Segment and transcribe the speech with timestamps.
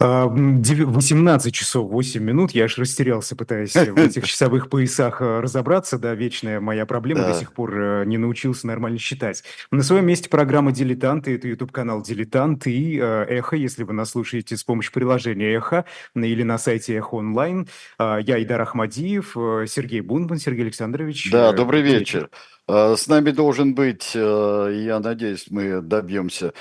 [0.00, 2.52] А, м, деви 18 часов 8 минут.
[2.52, 5.98] Я аж растерялся, пытаясь в этих часовых поясах, э, разобраться.
[5.98, 7.34] Да, вечная моя проблема, до Да.
[7.34, 9.42] сих пор, э, не научился нормально считать.
[9.72, 11.34] На своем месте программа "Дилетанты".
[11.34, 15.84] Это YouTube-канал "Дилетант" и, э, "Эхо", если вы нас слушаете с помощью приложения "Эхо"
[16.14, 17.66] или на сайте "Эхо онлайн".
[17.98, 19.32] Я Айдар Ахмадиев,
[19.68, 20.38] Сергей Бунтман.
[20.38, 22.30] Сергей Александрович, Да, добрый вечер.
[22.68, 26.52] с нами должен быть, я надеюсь, мы добьемся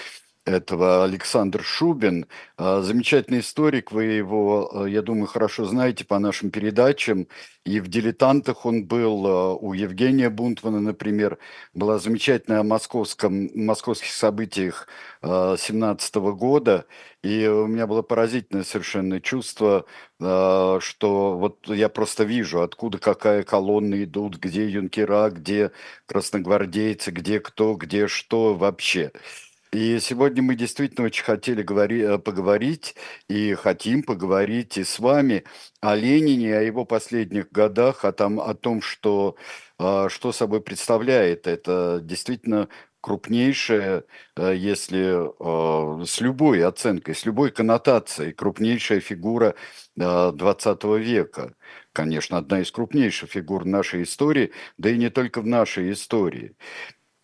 [0.48, 2.26] этого, Александр Шубин.
[2.58, 7.28] А, замечательный историк, вы его, э, я думаю, хорошо знаете по нашим передачам.
[7.66, 11.38] И в "Дилетантах" он был, э, у Евгения Бунтмана, например.
[11.74, 14.88] Была замечательная о московском московских событиях,
[15.22, 16.86] э, 17 года.
[17.24, 19.86] И у меня было поразительное совершенно чувство,
[20.20, 25.72] э, что вот я просто вижу, откуда какая колонна идут, где юнкера, где
[26.06, 29.12] красногвардейцы, где кто, где что вообще.
[29.72, 32.96] И сегодня мы действительно очень хотели говори э, поговорить
[33.30, 35.44] и хотим поговорить и с вами
[35.82, 39.36] о Ленине, о его последних годах, о том о том, что,
[39.78, 41.48] а, что собой представляет.
[41.48, 42.70] Это действительно
[43.02, 44.04] крупнейшая,
[44.38, 49.56] э, если, а, с любой оценкой, с любой коннотацией, крупнейшая фигура,
[50.00, 51.56] а, 20 века.
[51.94, 56.56] Конечно, одна из крупнейших фигур нашей истории, да и не только в нашей истории.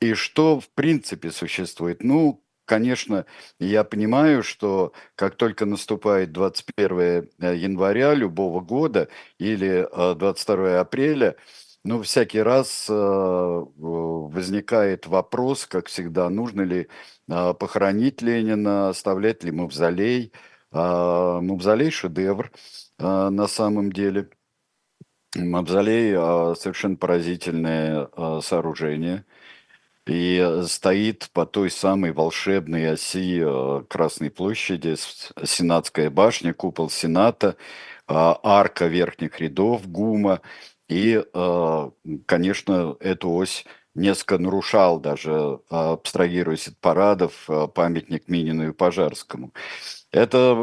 [0.03, 2.03] И что в принципе существует?
[2.03, 3.25] Ну, конечно,
[3.57, 9.07] я понимаю, что как только наступает 21 э, января любого года
[9.39, 11.37] или, э, 22 апреля,
[11.85, 16.89] ну, всякий раз, э, возникает вопрос, как всегда, нужно ли,
[17.27, 20.33] похоронить Ленина, оставлять ли мавзолей.
[20.71, 22.51] А, мавзолей- шедевр,
[22.99, 24.29] на самом деле.
[25.35, 28.09] Мавзолей, а, совершенно поразительное,
[28.41, 29.25] сооружение.
[30.05, 34.95] И, э, стоит по той самой волшебной оси, э, Красной площади,
[35.45, 37.55] Сенатская башня, купол Сената,
[38.07, 40.41] а, арка верхних рядов ГУМа.
[40.89, 41.91] И, э,
[42.25, 49.53] конечно, эту ось несколько нарушал даже, а, абстрагируясь от парадов, памятник Минину и Пожарскому.
[50.11, 50.53] Это,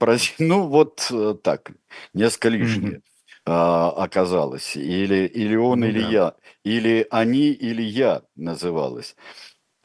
[0.38, 1.10] ну, вот,
[1.42, 1.72] так,
[2.14, 3.00] несколько лишнее,
[3.46, 4.76] а, оказалось.
[4.76, 6.10] Или или он, Ну или да.
[6.10, 6.34] я.
[6.64, 9.16] Или они, или я называлось.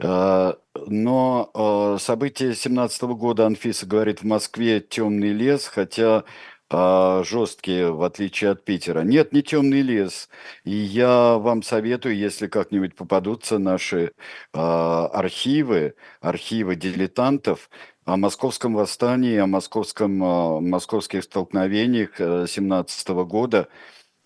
[0.01, 0.57] А,
[0.87, 6.25] но, а, события 17 года, Анфиса говорит, в Москве темный лес, хотя,
[6.69, 9.01] а, жесткие, в отличие от Питера.
[9.01, 10.29] Нет, не темный лес.
[10.65, 14.11] И я вам советую, если как-нибудь попадутся наши,
[14.53, 17.69] архивы, архивы дилетантов,
[18.05, 23.67] о Московском восстании, о московском, а, московских столкновениях, э, 17 года.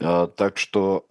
[0.02, 1.06] А, так что,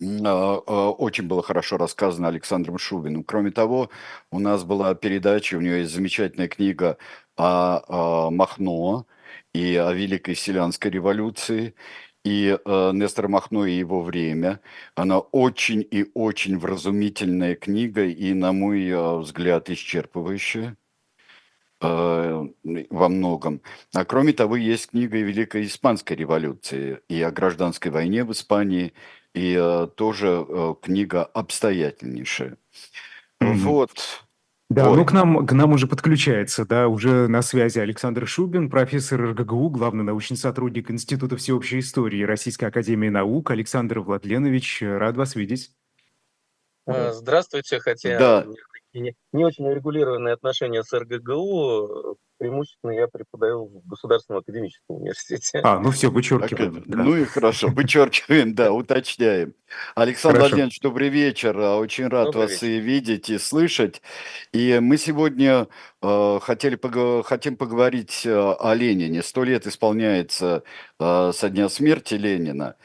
[0.00, 3.24] очень было хорошо рассказано Александром Шубиным.
[3.24, 3.90] Кроме того,
[4.30, 6.98] у нас была передача, у него есть замечательная книга
[7.36, 9.06] о, а, Махно
[9.54, 11.74] и о Великой Селянской революции,
[12.24, 14.60] и, э, Нестор Махно и его время.
[14.96, 20.76] Она очень и очень вразумительная книга и, на мой, взгляд, исчерпывающая,
[21.84, 23.60] во многом.
[23.92, 28.92] А кроме того, есть книга и Великой Испанской революции, и о гражданской войне в Испании,
[29.34, 32.56] и, э, тоже, э, книга обстоятельнейшая.
[33.40, 33.58] Мгм.
[33.58, 34.24] Вот.
[34.70, 35.06] Да, ну, Ой.
[35.06, 40.04] к нам к нам уже подключается, да, уже на связи Александр Шубин, профессор РГГУ, главный
[40.04, 43.50] научный сотрудник Института всеобщей истории Российской академии наук.
[43.50, 45.70] Александр Владленович, э, рад вас видеть.
[46.86, 47.78] Здравствуйте.
[47.80, 48.46] Хотя Да.
[48.94, 54.96] Такие не не очень урегулированные отношения с РГГУ, э, преимущественно я преподаю в Государственном академическом
[54.96, 55.60] университете.
[55.62, 56.98] А, ну Ака вычеркиваем, да.
[56.98, 59.54] ну и хорошо, вычеркиваем, да, уточняем.
[59.94, 60.50] Александр Хорошо.
[60.50, 61.58] Владимирович, добрый вечер.
[61.58, 62.66] А, очень рад Добрый вас вечер.
[62.66, 64.02] и видеть, и слышать.
[64.52, 65.68] И мы сегодня,
[66.00, 69.22] а, хотели пого хотим поговорить, а, о Ленине.
[69.22, 70.62] 100 лет исполняется,
[70.98, 72.76] а, со дня смерти Ленина.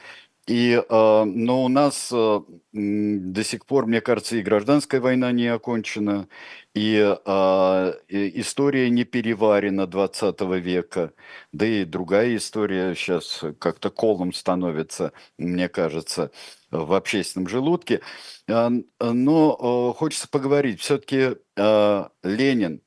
[0.48, 2.42] И, а, но у нас, а,
[2.72, 6.28] до сих пор, мне кажется, и гражданская война не окончена,
[6.74, 11.12] и, а, история не переварена 20 века,
[11.52, 16.30] да и другая история щас как-то колом становится, мне кажется,
[16.70, 18.00] в общественном желудке.
[18.48, 22.80] Но, хочется поговорить всё-таки, а, Ленин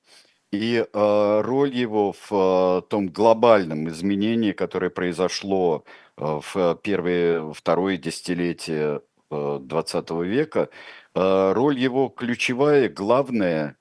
[0.53, 5.83] и, а, роль его в, а, том глобальном изменении, которое произошло,
[6.17, 9.01] а, в первые, второе десятилетие,
[9.31, 10.69] а, 20 века.
[11.15, 13.77] А, роль его ключевая, главная,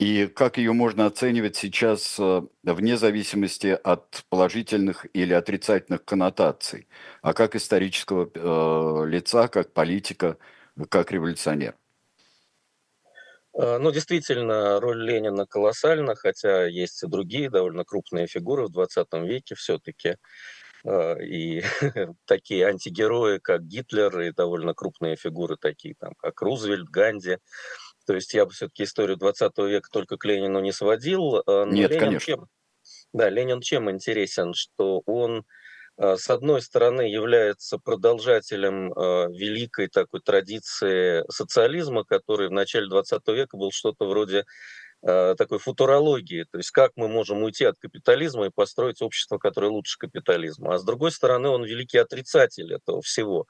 [0.00, 6.88] и как ее можно оценивать сейчас, а, вне зависимости от положительных или отрицательных коннотаций,
[7.22, 10.38] а как исторического, а, лица, как политика,
[10.90, 11.76] как революционера?
[13.58, 19.06] А, ну, действительно, роль Ленина колоссальна, хотя есть и другие довольно крупные фигуры в 20
[19.24, 20.16] веке все-таки.
[20.86, 21.62] А, и
[22.24, 27.38] такие антигерои, как Гитлер, и довольно крупные фигуры, такие там, как Рузвельт, Ганди.
[28.06, 31.42] То есть я бы все-таки историю 20 века только к Ленину не сводил.
[31.46, 32.26] Но Нет, Ленин конечно.
[32.26, 32.46] Чем,
[33.12, 35.44] да, Ленин чем интересен, что он
[35.98, 38.90] с одной стороны, является продолжателем
[39.32, 44.44] великой такой традиции социализма, который в начале 20 века был что-то вроде
[45.00, 49.68] Э, такой футурологии, то есть как мы можем уйти от капитализма и построить общество, которое
[49.68, 50.74] лучше капитализма.
[50.74, 53.46] А с другой стороны, он великий отрицатель этого всего,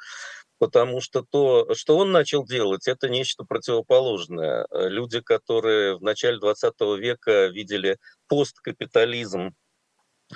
[0.59, 4.67] потому что то, что он начал делать, это нечто противоположное.
[4.71, 7.97] Э, люди, которые в начале 20 века видели
[8.29, 9.51] посткапитализм э,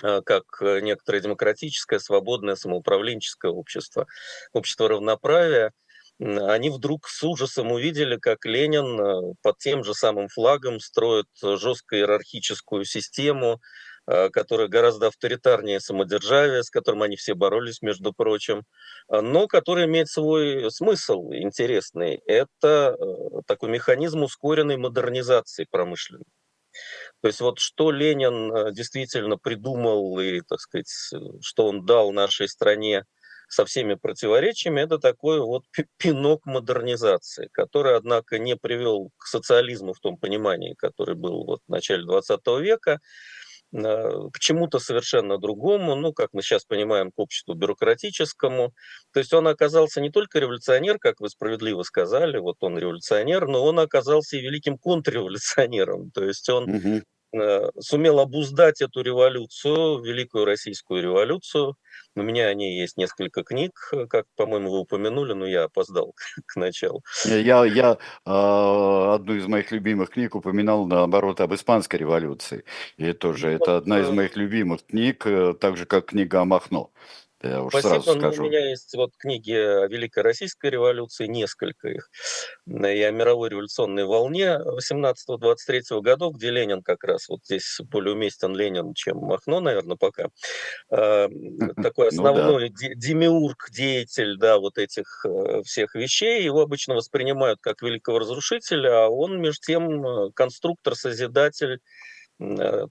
[0.01, 4.07] как некоторое демократическое, свободное, самоуправленческое общество,
[4.53, 5.73] общество равноправия,
[6.21, 11.97] они вдруг с ужасом увидели, как Ленин э, под тем же самым флагом строит жестко
[11.97, 13.61] иерархическую систему,
[14.07, 18.63] э, которая гораздо авторитарнее самодержавия, с которым они все боролись, между прочим,
[19.11, 22.21] э, но который имеет свой смысл интересный.
[22.27, 22.97] Это
[23.47, 26.25] такой механизм ускоренной модернизации промышленной.
[27.23, 30.93] То есть вот что Ленин действительно придумал и, так сказать,
[31.41, 33.05] что он дал нашей стране
[33.49, 35.65] со всеми противоречиями, это такой вот
[35.99, 41.71] пинок модернизации, который, однако, не привел к социализму в том понимании, который был вот в
[41.71, 42.99] начале 20 века,
[43.73, 48.73] к чему-то совершенно другому, ну, как мы сейчас понимаем, к обществу бюрократическому.
[49.13, 53.65] То есть он оказался не только революционер, как вы справедливо сказали, вот он революционер, но
[53.65, 56.11] он оказался и великим контрреволюционером.
[56.11, 57.03] То есть он угу.
[57.79, 61.77] Сумел обуздать эту революцию, Великую Российскую революцию,
[62.15, 66.15] у меня о ней есть несколько книг, э, как, по-моему, вы упомянули, но я опоздал
[66.47, 67.03] к началу.
[67.25, 67.97] Я, я
[68.27, 72.65] э, одну из моих любимых книг упоминал, наоборот, об Испанской революции.
[72.99, 76.43] И тоже вот, это одна из э, моих любимых книг, э, так же, как книга
[76.43, 76.91] о Махно.
[77.43, 78.01] Я уж Спасибо.
[78.03, 78.45] Сразу скажу.
[78.45, 82.09] У меня есть вот книги о Великой Российской революции, несколько их,
[82.67, 88.55] и о мировой революционной волне 18-23 годов, где Ленин как раз, вот здесь более уместен
[88.55, 90.29] Ленин, чем Махно, наверное, пока.
[90.91, 91.29] А,
[91.83, 92.95] такой основной ну, да.
[92.95, 96.45] демиург, деятель, да, вот этих э, всех вещей.
[96.45, 101.81] Его обычно воспринимают как великого разрушителя, а он, между тем, э, конструктор, созидатель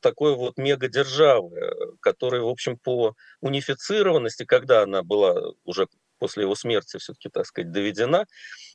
[0.01, 5.35] такой вот мегадержавы, э, которая, в общем, по унифицированности, когда она была
[5.65, 5.88] уже
[6.19, 8.25] после его смерти все-таки, так сказать, доведена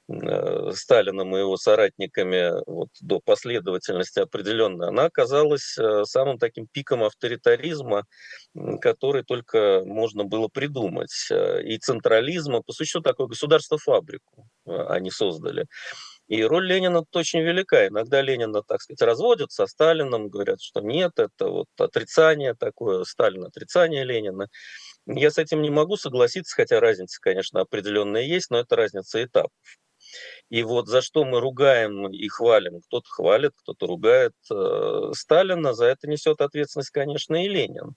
[0.08, 8.04] э, Сталином и его соратниками вот, до последовательности определенной, она оказалась самым таким пиком авторитаризма,
[8.80, 11.28] который только можно было придумать.
[11.64, 15.66] И централизма, по сути, такое государство-фабрику они создали.
[16.28, 17.86] И роль Ленина тут очень велика.
[17.86, 23.44] Иногда Ленина, так сказать, разводят со Сталином, говорят, что нет, это вот отрицание такое, Сталин
[23.44, 24.48] отрицание Ленина.
[25.06, 29.52] Я с этим не могу согласиться, хотя разница, конечно, определенная есть, но это разница этапов.
[30.50, 35.86] И вот за что мы ругаем и хвалим, кто-то хвалит, кто-то ругает э, Сталина, за
[35.86, 37.94] это несет ответственность, конечно, и Ленин.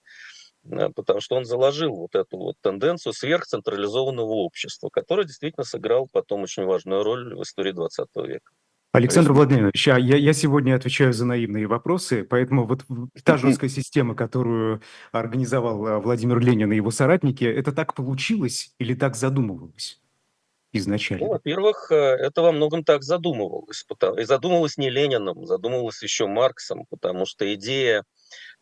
[0.64, 6.42] Э, потому что он заложил вот эту вот тенденцию сверхцентрализованного общества, которое действительно сыграл потом
[6.42, 8.50] очень важную роль в истории 20 века.
[8.92, 12.84] Александр Владимирович, а я, я сегодня отвечаю за наивные вопросы, поэтому вот
[13.22, 18.94] та жесткая система, которую организовал э, Владимир Ленин и его соратники, это так получилось или
[18.94, 20.00] так задумывалось?
[20.72, 21.26] изначально?
[21.26, 23.84] Ну, во-первых, э, это во многом так задумывалось.
[24.18, 28.04] И задумывалось не Лениным, задумывалось еще Марксом, потому что идея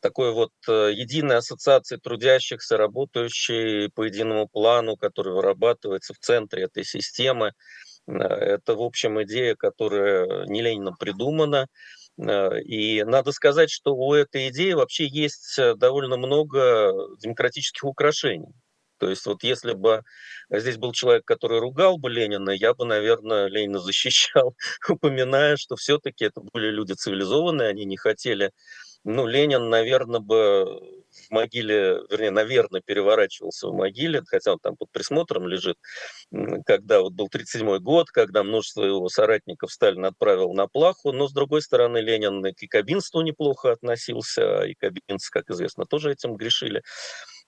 [0.00, 6.84] такой вот э, единой ассоциации трудящихся, работающей по единому плану, который вырабатывается в центре этой
[6.84, 7.52] системы.
[8.06, 11.68] Э, это, в общем, идея, которая не Лениным придумана.
[12.18, 18.54] Э, и надо сказать, что у этой идеи вообще есть довольно много демократических украшений.
[18.98, 20.02] То есть вот если бы
[20.50, 24.54] здесь был человек, который ругал бы Ленина, я бы, наверное, Ленина защищал,
[24.88, 28.52] упоминая, что все-таки это были люди цивилизованные, они не хотели
[29.04, 34.90] ну, Ленин, наверное, бы в могиле, вернее, наверное, переворачивался в могиле, хотя он там под
[34.90, 35.76] присмотром лежит,
[36.66, 41.32] когда вот был 37 год, когда множество его соратников Сталин отправил на плаху, но, с
[41.32, 46.82] другой стороны, Ленин к якобинству неплохо относился, а якобинцы, как известно, тоже этим грешили.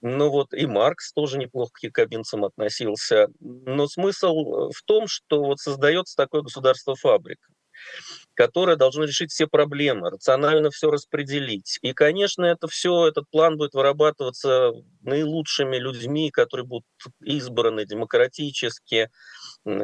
[0.02, 3.28] Ну вот и Маркс тоже неплохо к якобинцам относился.
[3.40, 7.48] Но смысл в том, что вот создается такое государство-фабрика
[8.40, 11.78] которые должны решить все проблемы, рационально все распределить.
[11.82, 16.86] И, конечно, это все, этот план будет вырабатываться наилучшими людьми, которые будут
[17.22, 19.10] избраны демократически,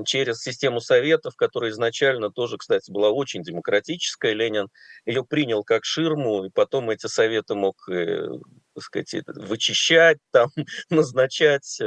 [0.07, 4.33] через систему советов, которая изначально тоже, кстати, была очень демократическая.
[4.33, 4.69] Ленин
[5.05, 8.27] ее принял как ширму, и потом эти советы мог э,
[8.75, 10.49] так сказать, вычищать, там,
[10.91, 11.79] назначать.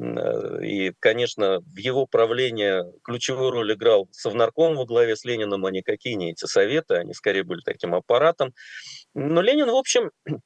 [0.00, 5.70] Э, и, конечно, в его правлении ключевую роль играл Совнарком во главе с Лениным, а
[5.70, 8.54] никакие не эти советы, они скорее были таким аппаратом.
[9.14, 10.10] Но Ленин, в общем,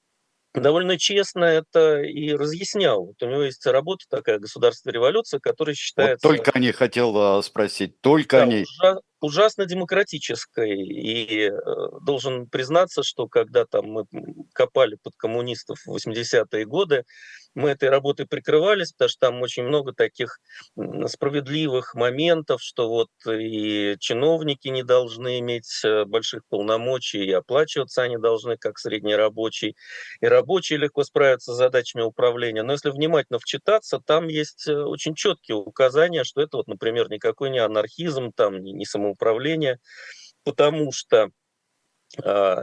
[0.54, 3.06] довольно честно это и разъяснял.
[3.06, 6.26] Вот у него есть работа такая «Государство революция», которая считается...
[6.26, 8.62] Вот только о ней хотел а, спросить, только да, о ней.
[8.80, 10.76] Ужа ужасно демократической.
[10.78, 11.52] И э,
[12.02, 14.04] должен признаться, что когда там мы
[14.52, 17.04] копали под коммунистов в 80-е годы,
[17.54, 20.40] мы этой работой прикрывались, потому что там очень много таких
[21.06, 28.18] справедливых моментов, что вот и чиновники не должны иметь э, больших полномочий, и оплачиваться они
[28.18, 29.76] должны как средний рабочий,
[30.20, 32.62] и рабочие легко справятся с задачами управления.
[32.62, 37.50] Но если внимательно вчитаться, там есть э, очень четкие указания, что это вот, например, никакой
[37.50, 39.78] не анархизм, там не, не самоуправление,
[40.44, 41.30] потому что
[42.22, 42.62] а,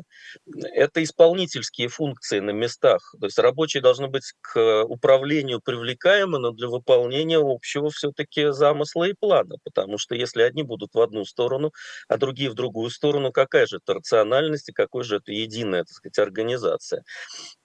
[0.74, 3.14] это исполнительские функции на местах.
[3.20, 9.14] То есть рабочие должны быть к управлению привлекаемы, но для выполнения общего все-таки замысла и
[9.14, 9.56] плана.
[9.64, 11.72] Потому что если одни будут в одну сторону,
[12.08, 15.96] а другие в другую сторону, какая же это рациональность и какой же это единая, так
[15.96, 17.04] сказать, организация.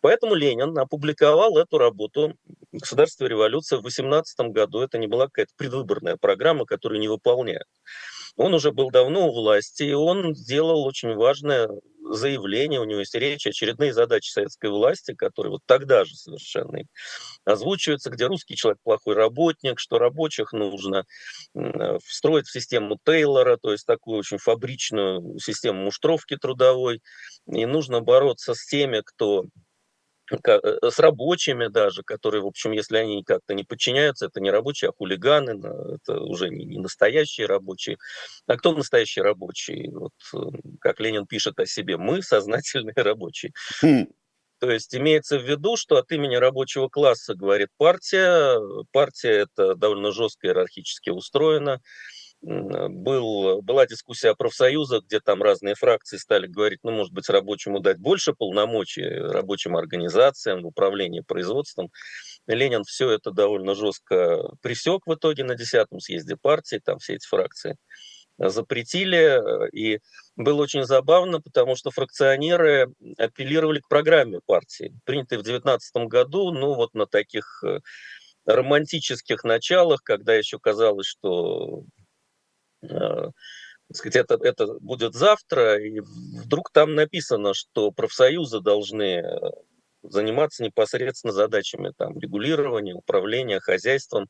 [0.00, 2.34] Поэтому Ленин опубликовал эту работу
[2.72, 4.80] «Государство революция» в 18 году.
[4.80, 7.66] Это не была какая-то предвыборная программа, которую не выполняют.
[8.36, 11.68] Он уже был давно у власти, и он сделал очень важное
[12.10, 16.80] заявление, у него есть речь, очередные задачи советской власти, которые вот тогда же совершенно
[17.44, 21.04] озвучиваются, где русский человек плохой работник, что рабочих нужно
[22.04, 27.02] встроить в систему Тейлора, то есть такую очень фабричную систему муштровки трудовой,
[27.50, 29.65] и нужно бороться с теми, кто Э,
[30.30, 34.92] с рабочими даже, которые, в общем, если они как-то не подчиняются, это не рабочие, а
[34.92, 35.52] хулиганы,
[35.94, 37.98] это уже не, не настоящие рабочие.
[38.46, 39.90] А кто настоящий рабочий?
[39.90, 40.38] Вот, э,
[40.80, 43.52] как Ленин пишет о себе, мы сознательные рабочие.
[43.82, 44.06] Хм.
[44.58, 48.58] То есть имеется в виду, что от имени рабочего класса говорит партия.
[48.90, 51.82] Партия это довольно жестко иерархически устроена
[52.46, 57.80] был, была дискуссия о профсоюзах, где там разные фракции стали говорить, ну, может быть, рабочему
[57.80, 61.90] дать больше полномочий, рабочим организациям в управлении производством.
[62.46, 67.26] Ленин все это довольно жестко присек в итоге на 10-м съезде партии, там все эти
[67.26, 67.76] фракции
[68.38, 69.40] запретили,
[69.74, 69.98] и
[70.36, 76.74] было очень забавно, потому что фракционеры апеллировали к программе партии, принятой в 2019 году, ну
[76.74, 77.80] вот на таких э,
[78.44, 81.95] романтических началах, когда еще казалось, что Э,
[83.92, 89.50] сказать, это, это будет завтра, и вдруг там написано, что профсоюзы должны э,
[90.02, 94.28] заниматься непосредственно задачами там, регулирования, управления хозяйством.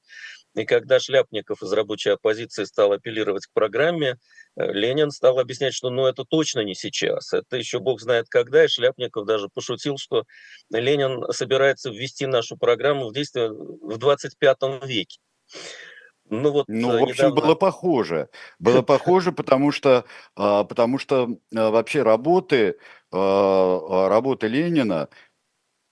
[0.55, 4.17] И когда Шляпников из рабочей оппозиции стал апеллировать к программе,
[4.57, 8.65] э, Ленин стал объяснять, что ну это точно не сейчас, это еще бог знает когда,
[8.65, 10.25] и Шляпников даже пошутил, что
[10.71, 15.19] Ленин собирается ввести нашу программу в действие в 25 веке.
[16.31, 17.41] Ну, вот ну, в общем, недавно...
[17.41, 18.29] было похоже.
[18.59, 20.05] Было похоже, потому что,
[20.37, 22.79] а, потому что а, вообще работы,
[23.13, 25.09] а, работы Ленина,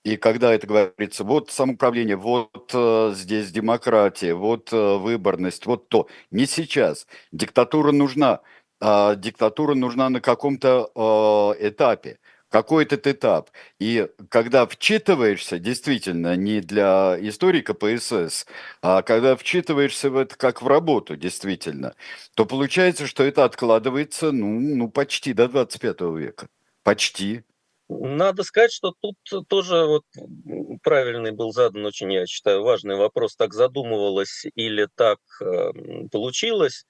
[0.05, 2.75] и когда это говорится, вот самоуправление, вот
[3.17, 6.09] здесь демократия, вот выборность, вот то.
[6.31, 7.07] Не сейчас.
[7.33, 8.41] Диктатура нужна.
[8.83, 12.19] Диктатура нужна на каком-то этапе
[12.55, 13.51] какой этот этап.
[13.81, 18.47] И когда вчитываешься, действительно, не для историка ПСС,
[18.81, 21.97] а когда вчитываешься в это как в работу, действительно,
[22.37, 26.47] то получается, что это откладывается, ну, ну почти до 25 века.
[26.85, 27.43] Почти.
[27.89, 30.05] Надо сказать, что тут тоже вот
[30.85, 35.73] правильный был задан очень, я считаю, важный вопрос, так задумывалось или так э,
[36.13, 36.87] получилось.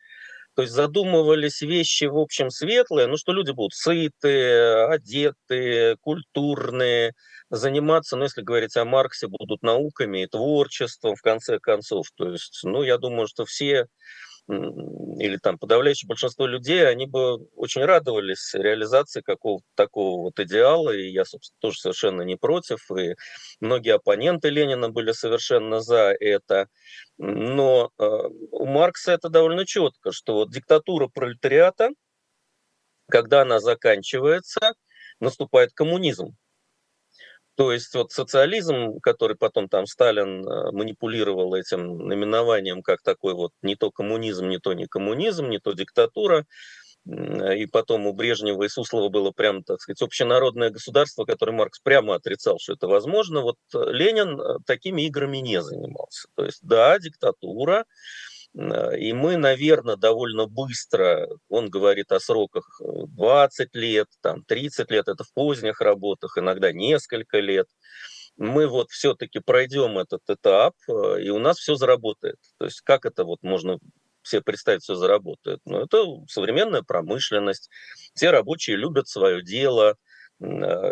[0.54, 7.12] То есть задумывались вещи, в общем, светлые, ну, что люди будут сытые, одетые, культурные,
[7.50, 12.06] заниматься, ну, если говорить о Марксе, будут науками и творчеством, в конце концов.
[12.16, 13.86] То есть, ну, я думаю, что все
[14.46, 21.08] или там подавляющее большинство людей, они бы очень радовались реализации какого-то такого вот идеала, и
[21.08, 23.14] я, собственно, тоже совершенно не против, и
[23.60, 26.68] многие оппоненты Ленина были совершенно за это.
[27.16, 31.90] Но э, у Маркса это довольно четко, что вот диктатура пролетариата,
[33.08, 34.74] когда она заканчивается,
[35.20, 36.36] наступает коммунизм.
[37.56, 43.52] То есть вот социализм, который потом там Сталин э, манипулировал этим наименованием как такой вот
[43.62, 46.46] не то коммунизм, не то не коммунизм, не то диктатура,
[47.06, 52.14] и потом у Брежнева и Суслова было прямо, так сказать, общенародное государство, которое Маркс прямо
[52.14, 53.42] отрицал, что это возможно.
[53.42, 56.28] Вот Ленин такими играми не занимался.
[56.34, 57.84] То есть, да, диктатура,
[58.54, 65.24] и мы, наверное, довольно быстро, он говорит о сроках 20 лет, там 30 лет, это
[65.24, 67.66] в поздних работах, иногда несколько лет.
[68.36, 72.38] Мы вот все-таки пройдем этот этап, и у нас все заработает.
[72.58, 73.78] То есть как это вот можно
[74.22, 75.60] все представить, все заработает?
[75.64, 77.68] Ну, это современная промышленность,
[78.14, 79.96] все рабочие любят свое дело,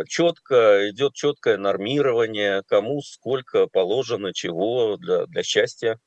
[0.09, 5.99] четко идет четкое нормирование, кому сколько положено, чего для, для счастья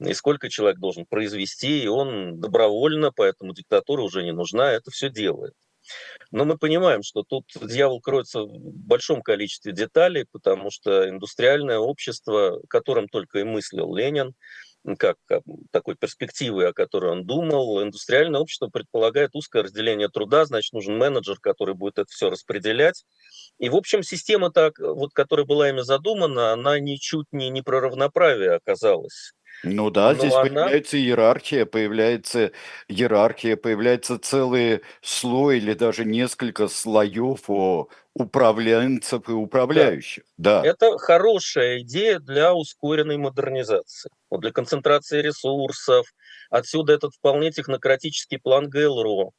[0.00, 5.10] и сколько человек должен произвести, и он добровольно, поэтому диктатура уже не нужна, это все
[5.10, 5.54] делает.
[6.30, 12.60] Но мы понимаем, что тут дьявол кроется в большом количестве деталей, потому что индустриальное общество,
[12.68, 14.34] которым только и мыслил Ленин,
[14.98, 15.16] как
[15.70, 17.82] такой перспективы, о которой он думал.
[17.82, 23.04] Индустриальное общество предполагает узкое разделение труда, значит, нужен менеджер, который будет это все распределять.
[23.58, 27.80] И, в общем, система, так, вот, которая была ими задумана, она ничуть не, не про
[27.80, 29.32] равноправие оказалась.
[29.62, 30.42] Ну да, Но здесь она...
[30.42, 32.52] появляется иерархия, появляется
[32.88, 40.24] иерархия, появляется целый слой или даже несколько слоев о управленцев и управляющих.
[40.36, 40.62] Да.
[40.62, 40.68] да.
[40.68, 46.06] Это хорошая идея для ускоренной модернизации, вот для концентрации ресурсов.
[46.50, 49.30] Отсюда этот вполне технократический план ГЛРО,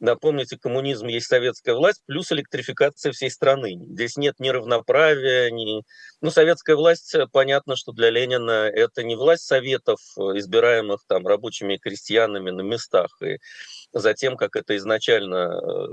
[0.00, 3.78] Напомните, коммунизм есть советская власть плюс электрификация всей страны.
[3.90, 5.82] Здесь нет ни равноправия, ни...
[6.20, 11.26] Ну, советская власть, э, понятно, что для Ленина это не власть советов, э, избираемых там
[11.26, 13.38] рабочими и крестьянами на местах, и
[13.92, 15.86] затем, как это изначально э,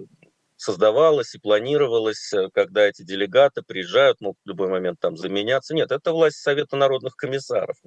[0.55, 5.73] создавалось и планировалось, когда эти делегаты приезжают, могут в любой момент там заменяться.
[5.73, 7.77] Нет, это власть Совета народных комиссаров.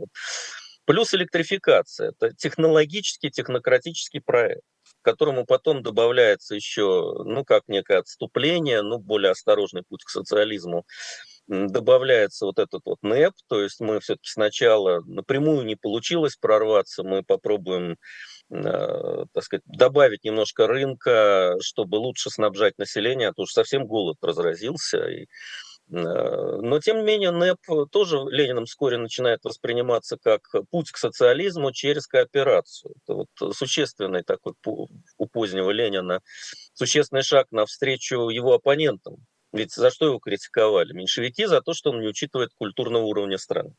[0.85, 2.11] Плюс электрификация.
[2.11, 4.63] Это технологический, технократический проект
[5.13, 10.85] которому потом добавляется еще, ну, как некое отступление, ну, более осторожный путь к социализму,
[11.49, 17.23] добавляется вот этот вот НЭП, то есть мы все-таки сначала напрямую не получилось прорваться, мы
[17.23, 17.97] попробуем,
[18.51, 24.19] э, так сказать, добавить немножко рынка, чтобы лучше снабжать население, а то уж совсем голод
[24.23, 25.27] разразился, и
[25.91, 32.07] но, тем не менее, НЭП тоже Лениным вскоре начинает восприниматься как путь к социализму через
[32.07, 32.95] кооперацию.
[33.03, 36.21] Это вот существенный такой у позднего Ленина,
[36.75, 39.17] существенный шаг навстречу его оппонентам.
[39.53, 40.93] Ведь за что его критиковали?
[40.93, 43.75] Меньшевики за то, что он не учитывает культурного уровня страны.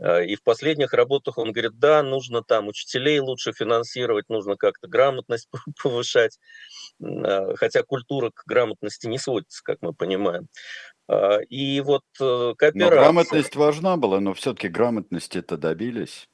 [0.00, 4.88] Э, и в последних работах он говорит, да, нужно там учителей лучше финансировать, нужно как-то
[4.88, 5.48] грамотность
[5.82, 6.38] повышать,
[7.02, 10.48] э, хотя культура к грамотности не сводится, как мы понимаем.
[11.10, 12.72] Э, и вот кооперация...
[12.74, 16.28] Но грамотность важна была, но все-таки грамотности-то добились.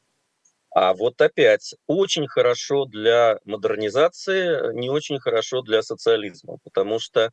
[0.71, 7.31] А вот опять, очень хорошо для модернизации, не очень хорошо для социализма, потому что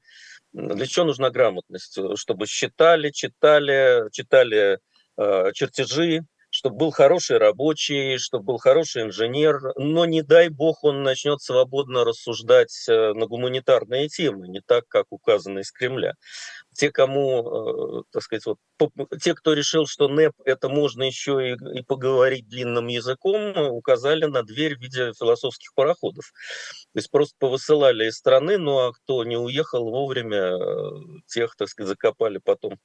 [0.53, 1.99] для чего нужна грамотность?
[2.15, 4.79] Чтобы считали, читали, читали
[5.15, 11.03] Э, чертежи, чтобы был хороший рабочий, чтобы был хороший инженер, но не дай бог он
[11.03, 16.15] начнет свободно рассуждать э, на гуманитарные темы, не так, как указано из Кремля
[16.73, 18.57] те, кому, э, так сказать, вот,
[19.21, 24.43] те, кто решил, что НЭП это можно еще и, и поговорить длинным языком, указали на
[24.43, 26.31] дверь в виде философских пароходов.
[26.93, 31.69] То есть просто повысылали из страны, ну а кто не уехал вовремя, э, тех, так
[31.69, 32.79] сказать, закопали потом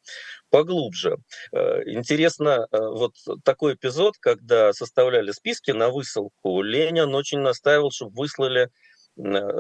[0.51, 1.17] поглубже.
[1.53, 8.71] Э, интересно, вот такой эпизод, когда составляли списки на высылку, Ленин очень настаивал, чтобы выслали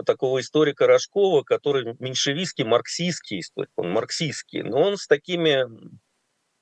[0.06, 5.66] такого историка Рожкова, который меньшевистский, марксистский историк, он марксистский, но он с такими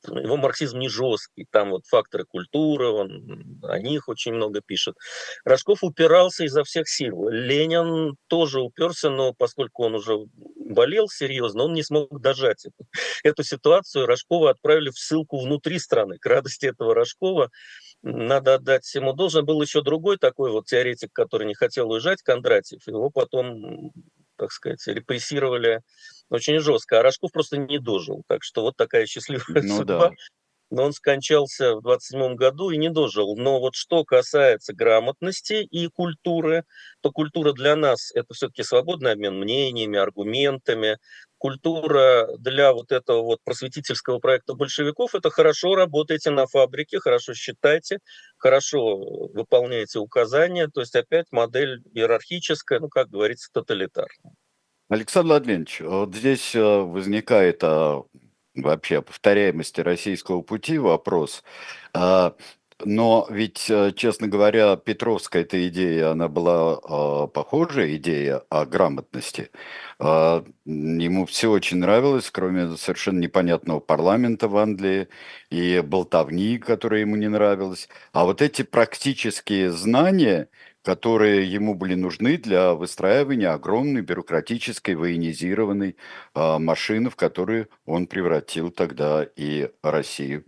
[0.09, 4.97] его марксизм не жесткий, там вот факторы культуры, он о них очень много пишет.
[5.45, 7.29] Рожков упирался изо всех сил.
[7.29, 10.17] Ленин тоже уперся, но поскольку он уже
[10.57, 12.87] болел серьезно, он не смог дожать эту,
[13.25, 14.07] эту ситуацию.
[14.07, 16.19] Рожкова отправили в ссылку внутри страны.
[16.19, 17.51] К радости этого Рожкова
[18.03, 19.45] надо отдать ему должен.
[19.45, 22.87] Был еще другой такой вот теоретик, который не хотел уезжать, Кондратьев.
[22.87, 23.93] Его потом,
[24.37, 25.83] так сказать, репрессировали
[26.31, 27.01] очень жестко.
[27.01, 28.23] А Рожков просто не дожил.
[28.27, 30.11] Так что вот такая счастливая ну, судьба.
[30.11, 30.11] Да.
[30.71, 33.37] Но он скончался в 27 году и не дожил.
[33.37, 36.65] Но вот что касается грамотности и культуры,
[37.01, 40.99] то культура для нас это все-таки свободный обмен мнениями, аргументами.
[41.39, 47.99] Культура для вот этого вот просветительского проекта большевиков это хорошо работаете на фабрике, хорошо считайте,
[48.39, 48.97] хорошо
[49.35, 50.69] выполняете указания.
[50.69, 54.35] То есть опять модель иерархическая, ну как говорится, тоталитарная.
[54.89, 58.03] Александр Владимирович, вот здесь э, возникает а,
[58.57, 61.43] вообще о повторяемости российского пути вопрос.
[61.95, 62.35] А,
[62.85, 66.75] Но ведь, э, честно говоря, Петровская эта идея, она была
[67.25, 69.51] э, похожая идея о грамотности.
[69.99, 75.09] Э, ему все очень нравилось, кроме совершенно непонятного парламента в Англии
[75.51, 77.89] и болтовни, которая ему не нравилась.
[78.13, 80.49] А вот эти практические знания,
[80.87, 88.71] которые ему были нужны для выстраивания огромной бюрократической военизированной э, машины, в которую он превратил
[88.71, 90.45] тогда и Россию.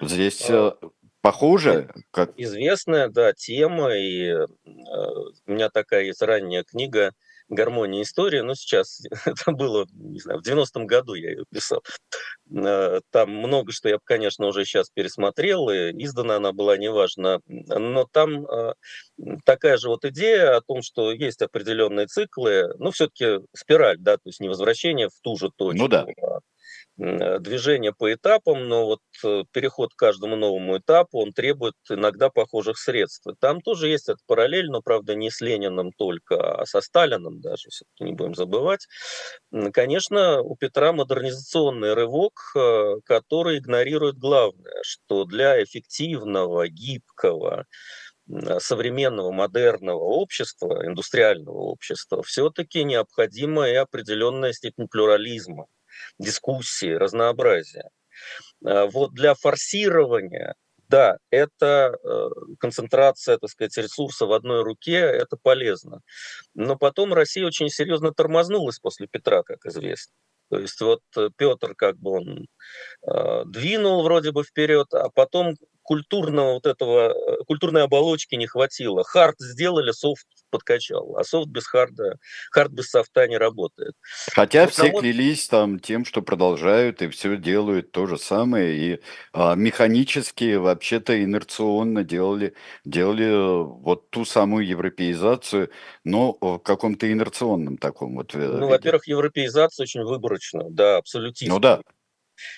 [0.00, 0.72] Здесь э,
[1.20, 2.32] Похоже, как...
[2.38, 7.12] Известная, да, тема, и э, у меня такая есть ранняя книга
[7.48, 11.82] «Гармония истории», но сейчас, это было, не знаю, в 90-м году я ее писал.
[12.50, 18.06] Э, там много что я, конечно, уже сейчас пересмотрел, и издана она была, неважно, но
[18.10, 18.74] там э,
[19.44, 24.22] такая же вот идея о том, что есть определенные циклы, ну, все-таки спираль, да, то
[24.26, 26.06] есть не возвращение в ту же точку, ну, да.
[26.22, 26.38] а
[26.98, 32.76] движение по этапам, но вот э, переход к каждому новому этапу, он требует иногда похожих
[32.76, 33.24] средств.
[33.38, 37.68] Там тоже есть это параллель, но, правда, не с Лениным только, а со Сталиным даже,
[37.70, 38.88] все-таки не будем забывать.
[39.72, 47.66] Конечно, у Петра модернизационный рывок, э, который игнорирует главное, что для эффективного, гибкого,
[48.58, 55.66] современного модерного общества, индустриального общества, все-таки необходима и определенная степень плюрализма
[56.18, 57.90] дискуссии, разнообразия.
[58.64, 60.54] А, вот для форсирования,
[60.88, 66.00] да, это э, концентрация, так сказать, ресурса в одной руке, это полезно.
[66.54, 70.14] Но потом Россия очень серьезно тормознулась после Петра, как известно.
[70.50, 72.46] То есть вот э, Петр как бы он
[73.06, 75.56] э, двинул вроде бы вперед, а потом
[75.88, 79.04] культурного вот этого, э, культурной оболочки не хватило.
[79.04, 82.18] Хард сделали, софт подкачал, а софт без харда,
[82.50, 83.94] хард без софта не работает.
[84.34, 89.00] Хотя вот все клялись там тем, что продолжают и все делают то же самое, и
[89.32, 92.52] а, механически, вообще-то инерционно делали,
[92.84, 93.30] делали
[93.80, 95.70] вот ту самую европеизацию,
[96.04, 101.48] но в каком-то инерционном таком вот э, Ну, во-первых, европеизация очень выборочная, да, абсолютно.
[101.48, 101.80] Ну да,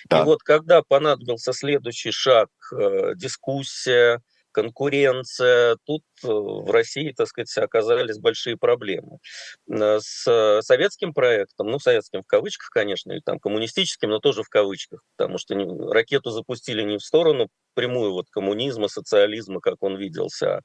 [0.09, 0.21] да.
[0.21, 7.57] И вот когда понадобился следующий шаг, э, дискуссия, конкуренция, тут э, в России, так сказать,
[7.57, 9.19] оказались большие проблемы.
[9.71, 14.49] Э, с советским проектом, ну, советским в кавычках, конечно, или там коммунистическим, но тоже в
[14.49, 15.55] кавычках, потому что
[15.91, 20.61] ракету запустили не в сторону прямую вот коммунизма, социализма, как он виделся, а,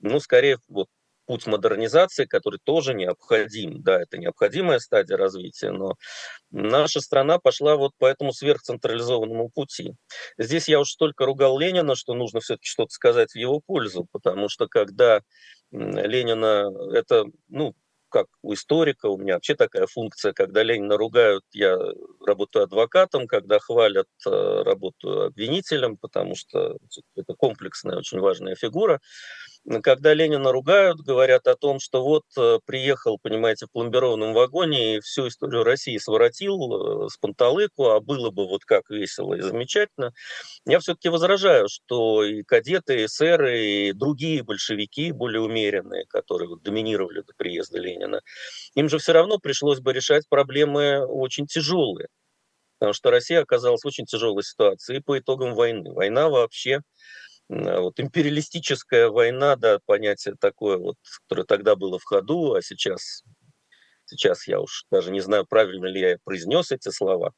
[0.00, 0.88] ну, скорее вот
[1.26, 3.82] путь модернизации, который тоже необходим.
[3.82, 5.94] Да, это необходимая стадия развития, но
[6.50, 9.94] наша страна пошла вот по этому сверхцентрализованному пути.
[10.38, 14.48] Здесь я уж столько ругал Ленина, что нужно все-таки что-то сказать в его пользу, потому
[14.48, 15.22] что когда
[15.70, 17.74] Ленина, это, ну,
[18.14, 21.76] как у историка, у меня вообще такая функция, когда Ленина ругают, я
[22.24, 26.76] работаю адвокатом, когда хвалят, э, работаю обвинителем, потому что
[27.16, 29.00] это комплексная, очень важная фигура
[29.82, 35.00] когда Ленина ругают, говорят о том, что вот э, приехал, понимаете, в пломбированном вагоне и
[35.00, 40.12] всю историю России своротил э, с панталыку, а было бы вот как весело и замечательно.
[40.66, 46.62] Я все-таки возражаю, что и кадеты, и эсеры, и другие большевики, более умеренные, которые вот
[46.62, 48.20] доминировали до приезда Ленина,
[48.74, 52.08] им же все равно пришлось бы решать проблемы очень тяжелые.
[52.78, 55.92] Потому что Россия оказалась в очень тяжелой ситуации по итогам войны.
[55.92, 56.80] Война вообще
[57.48, 63.22] вот империалистическая война, да, понятие такое, вот, которое тогда было в ходу, а сейчас,
[64.06, 67.32] сейчас я уж даже не знаю, правильно ли я произнес эти слова,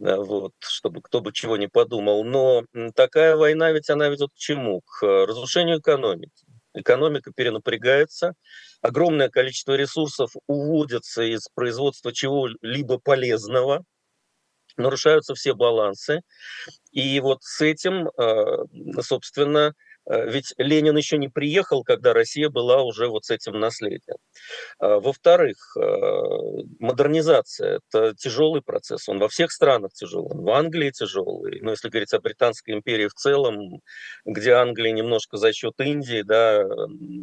[0.00, 2.24] э, вот, чтобы кто бы чего не подумал.
[2.24, 4.82] Но такая война ведь она ведет к чему?
[4.82, 6.46] К разрушению экономики.
[6.74, 8.34] Экономика перенапрягается,
[8.82, 13.84] огромное количество ресурсов уводится из производства чего-либо полезного,
[14.78, 16.22] нарушаются все балансы.
[16.92, 19.74] И вот с этим, э, собственно,
[20.10, 24.16] э, ведь Ленин еще не приехал, когда Россия была уже вот с этим наследием.
[24.78, 25.76] А, во-вторых,
[26.80, 32.14] модернизация– это тяжелый процесс, он во всех странах тяжелый, в Англии тяжелый, но если говорить
[32.14, 33.82] о Британской империи в целом,
[34.24, 36.64] где Англия немножко за счет Индии, да,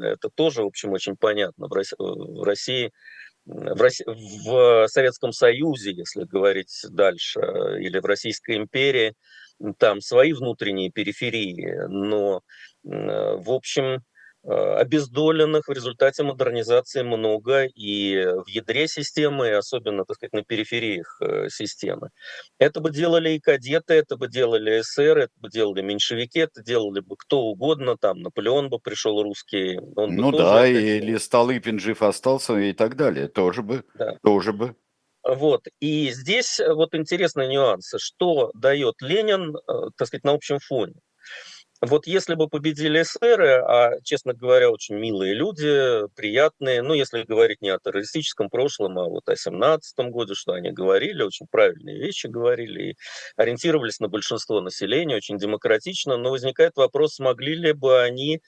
[0.03, 1.67] это тоже, в общем, очень понятно.
[1.67, 2.91] В России
[3.45, 4.03] в, Росси...
[4.05, 7.39] в Советском Союзе, если говорить дальше,
[7.79, 9.13] или в Российской империи,
[9.77, 12.41] там свои внутренние периферии, но,
[12.83, 14.14] в общем, Э,
[14.47, 21.17] обездоленных в результате модернизации много и в ядре системы, и особенно, так сказать, на перифериях
[21.21, 22.09] э, системы.
[22.59, 26.99] Это бы делали и кадеты, это бы делали СССР, это бы делали меньшевики, это делали
[26.99, 29.79] бы кто угодно, там Наполеон бы пришел русский.
[29.95, 31.17] Он ну да, или.
[31.17, 34.17] Столыпин жив остался и так далее, тоже бы, да.
[34.23, 34.75] тоже бы.
[35.23, 35.65] Вот.
[35.79, 40.93] И здесь вот интересные нюансы, что дает Ленин, э, так сказать, на общем фоне.
[41.81, 47.61] Вот если бы победили эсеры, а, честно говоря, очень милые люди, приятные, ну, если говорить
[47.61, 52.27] не о террористическом прошлом, а вот о 17 году, что они говорили, очень правильные вещи
[52.27, 52.95] говорили, и
[53.35, 58.41] ориентировались на большинство населения, очень демократично, но возникает вопрос, смогли ли бы они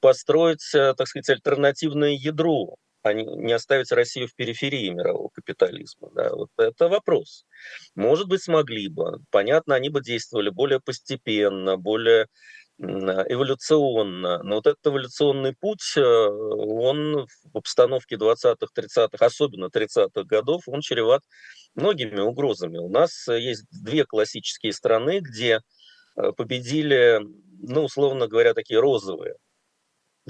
[0.00, 2.76] построить, э, так сказать, альтернативное ядро
[3.08, 6.10] а не оставить Россию в периферии мирового капитализма?
[6.14, 6.30] Да?
[6.30, 7.44] Вот это вопрос.
[7.94, 9.20] Может быть, смогли бы.
[9.30, 12.26] Понятно, они бы действовали более постепенно, более
[12.80, 14.42] эволюционно.
[14.44, 20.80] Но вот этот эволюционный путь, э, он в обстановке 20-х, 30-х, особенно 30-х годов, он
[20.80, 21.22] чреват
[21.74, 22.78] многими угрозами.
[22.78, 25.60] У нас есть две классические страны, где
[26.16, 27.20] э, победили,
[27.62, 29.34] ну, условно говоря, такие розовые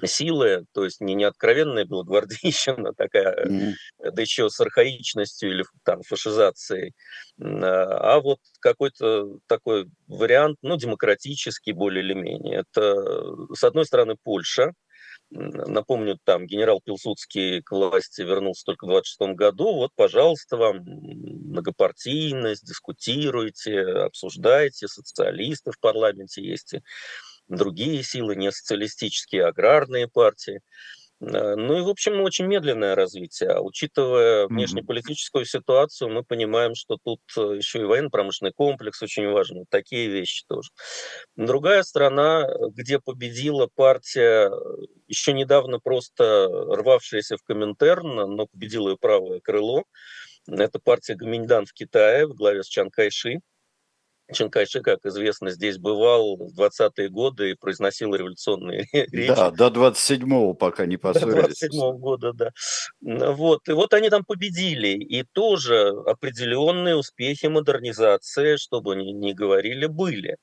[0.06, 4.10] силы, то есть не, не откровенная белогвардейщина такая, mm-hmm.
[4.12, 6.92] да еще с архаичностью или там фашизацией,
[7.40, 12.64] а, а вот какой-то такой вариант, ну, демократический более или менее.
[12.70, 12.94] Это,
[13.54, 14.72] с одной стороны, Польша,
[15.30, 19.74] Напомню, там генерал Пилсудский к власти вернулся только в 26 году.
[19.74, 26.76] Вот, пожалуйста, вам многопартийность, дискутируйте, обсуждайте, социалисты в парламенте есть,
[27.48, 30.60] другие силы, не социалистические, а аграрные партии.
[31.20, 33.50] Э, ну и, в общем, очень медленное развитие.
[33.50, 39.64] А учитывая внешнеполитическую ситуацию, мы понимаем, что тут э, еще и военно-промышленный комплекс очень важен.
[39.68, 40.70] Такие вещи тоже.
[41.36, 44.50] Другая страна, где победила партия,
[45.06, 49.84] еще недавно просто рвавшаяся в Коминтерн, но победила ее правое крыло,
[50.46, 53.40] это партия Гаминьдан в Китае в главе с Чан Кайши.
[54.32, 59.34] Чан Кайши, как известно, здесь бывал в 20-е годы и произносил революционные речи.
[59.34, 61.60] Да, до 27-го пока не поссорились.
[61.60, 62.52] До 27-го года, да.
[63.00, 63.68] Вот.
[63.68, 64.88] И вот они там победили.
[64.88, 70.36] И тоже определенные успехи модернизации, чтобы не, не говорили, были.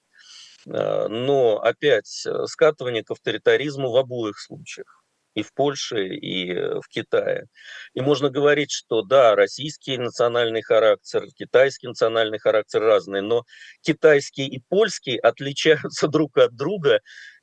[0.67, 5.04] А, но опять э, скатывание к авторитаризму в обоих случаях
[5.35, 7.45] и в Польше, и э, в Китае.
[7.93, 13.43] И можно говорить, что да, российский национальный характер, китайский национальный характер разные, но
[13.81, 17.01] китайский и польский отличаются друг от друга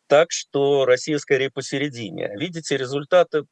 [0.09, 2.31] так, что Россия скорее посередине.
[2.37, 3.45] Видите, результаты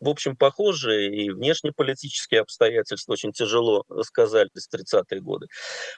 [0.00, 5.46] в общем, похожие, и внешнеполитические обстоятельства очень тяжело сказались в 30-е годы.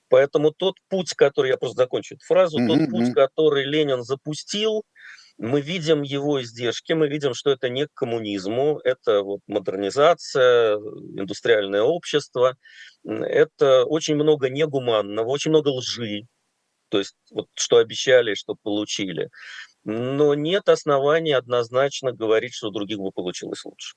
[0.08, 2.66] Поэтому тот путь, который, я просто закончу эту фразу, mm-hmm.
[2.66, 4.82] тот путь, который Ленин запустил,
[5.42, 11.82] мы видим его издержки, мы видим, что это не к коммунизму, это вот модернизация, индустриальное
[11.82, 12.56] общество,
[13.04, 16.28] это очень много негуманного, очень много лжи,
[16.90, 19.30] то есть вот что обещали, что получили.
[19.82, 23.96] Но нет оснований однозначно говорить, что у других бы получилось лучше.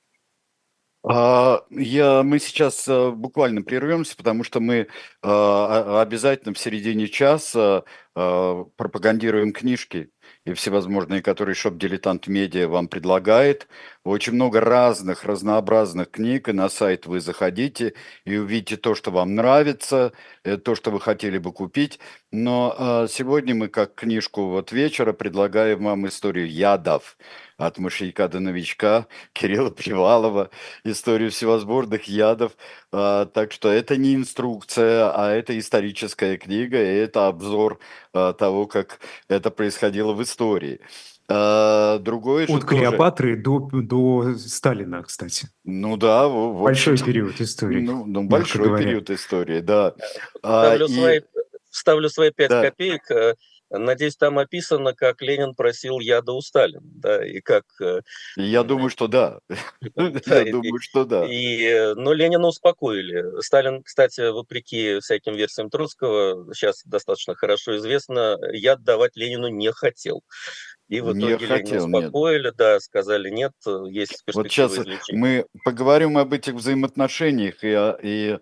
[1.07, 4.87] А, я, мы сейчас а, буквально прервемся, потому что мы
[5.21, 10.09] а, обязательно в середине часа пропагандируем книжки
[10.45, 13.67] и всевозможные, которые Shop Diletant Media вам предлагает.
[14.05, 19.33] Очень много разных, разнообразных книг, и на сайт вы заходите и увидите то, что вам
[19.33, 20.13] нравится,
[20.43, 21.99] э, то, что вы хотели бы купить.
[22.31, 27.17] Но э, сегодня мы, как книжку вот вечера, предлагаем вам историю ядов
[27.57, 30.51] от мышьяка до новичка Кирилла Привалова,
[30.83, 32.51] историю всевозможных ядов.
[32.91, 37.79] А, так что это не инструкция, а это историческая книга, и это обзор
[38.13, 40.79] а, того, как это происходило в истории.
[41.27, 43.69] А, другое От Клеопатры тоже...
[43.71, 45.47] до, до Сталина, кстати.
[45.63, 46.27] Ну да.
[46.27, 47.81] В, большой период истории.
[47.81, 48.83] Ну, ну большой говоря.
[48.83, 49.95] период истории, да.
[50.37, 51.23] Ставлю, а, свои, и...
[51.71, 52.61] ставлю свои пять да.
[52.61, 53.09] копеек.
[53.09, 53.33] Э,
[53.71, 57.63] Надеюсь, там описано, как Ленин просил яда у Сталина, да, и как...
[57.81, 58.01] Э,
[58.35, 59.39] Я думаю, что да.
[59.81, 61.25] Я думаю, что да.
[61.25, 63.41] И, э, но Ленина успокоили.
[63.41, 70.23] Сталин, кстати, вопреки всяким версиям Троцкого, сейчас достаточно хорошо известно, яд давать Ленину не хотел.
[70.87, 72.55] И в итоге не хотел, успокоили, нет.
[72.57, 73.53] да, сказали нет,
[73.89, 75.19] есть Вот сейчас излечения.
[75.19, 78.37] мы поговорим об этих взаимоотношениях и, и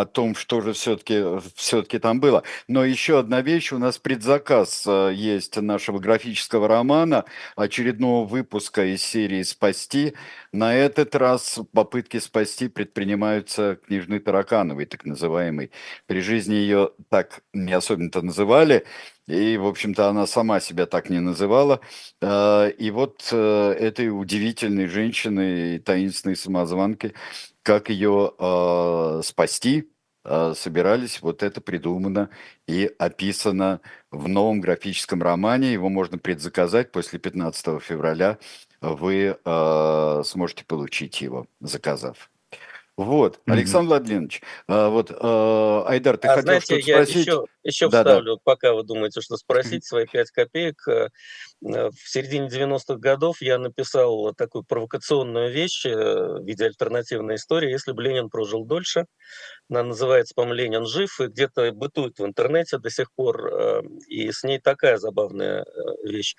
[0.00, 1.22] о том, что же все-таки
[1.54, 2.42] все-таки там было.
[2.68, 9.02] Но еще одна вещь, у нас предзаказ э, есть нашего графического романа, очередного выпуска из
[9.02, 10.14] серии «Спасти».
[10.52, 15.70] На этот раз попытки спасти предпринимаются княжны Таракановой, так называемой.
[16.06, 18.84] При жизни ее так не особенно-то называли,
[19.26, 21.80] и, в общем-то, она сама себя так не называла.
[22.20, 27.14] Э, и вот э, этой удивительной женщины, таинственной самозванки,
[27.62, 29.90] как ее э, спасти,
[30.24, 32.28] э, собирались, вот это придумано
[32.68, 35.72] и описано в новом графическом романе.
[35.72, 38.38] Его можно предзаказать после 15 февраля.
[38.82, 39.38] Вы
[40.24, 42.30] сможете получить его, заказав.
[42.98, 43.54] Вот, Мгм.
[43.54, 47.26] Александр Владимирович, а, вот, а, Айдар, ты А хотел знаете, что-то я спросить?
[47.26, 48.10] еще, еще Да-да.
[48.10, 50.86] вставлю, пока вы думаете, что спросить, свои пять копеек.
[50.86, 51.08] Э,
[51.66, 57.70] э, В середине 90-х годов я написал такую провокационную вещь э, в виде альтернативной истории
[57.70, 59.06] «Если бы Ленин прожил дольше».
[59.68, 63.82] Она называется, по-моему, «Ленин жив», и где-то бытует в интернете до сих пор.
[64.08, 65.64] И с ней такая забавная
[66.04, 66.36] вещь.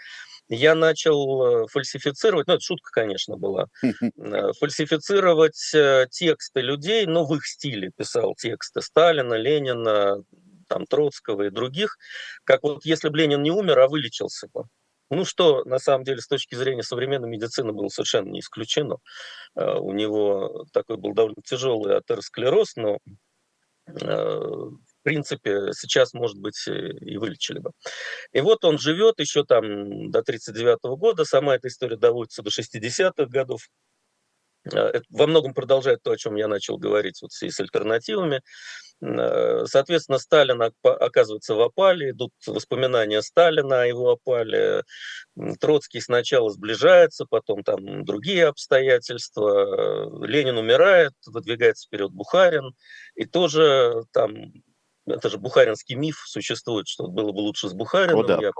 [0.47, 7.25] Я начал э, фальсифицировать, ну, это шутка, конечно, была, э, фальсифицировать э, тексты людей, но
[7.25, 10.23] в их стиле писал тексты Сталина, Ленина,
[10.67, 11.97] там, Троцкого и других,
[12.43, 14.65] как вот если бы Ленин не умер, а вылечился бы.
[15.09, 18.97] Ну, что на самом деле с точки зрения современной медицины было совершенно не исключено.
[19.53, 22.97] У него такой был довольно тяжелый атеросклероз, но
[25.05, 27.71] принципе сейчас, может быть, э, и вылечили бы.
[28.33, 33.27] И вот он живет еще там до 1939 года, сама эта история доводится до 60-х
[33.27, 33.61] годов.
[34.65, 38.41] Э, это во многом продолжает то, о чем я начал говорить вот с альтернативами.
[39.01, 44.83] Э, Соответственно, Сталин ока- оказывается в опале, идут воспоминания Сталина о его опале.
[45.59, 50.25] Троцкий сначала сближается, потом там другие обстоятельства.
[50.25, 52.73] Ленин умирает, выдвигается вперед Бухарин,
[53.15, 54.53] и тоже там
[55.05, 58.19] это же бухаринский миф существует, что было бы лучше с Бухарином.
[58.19, 58.39] О, да.
[58.41, 58.51] я,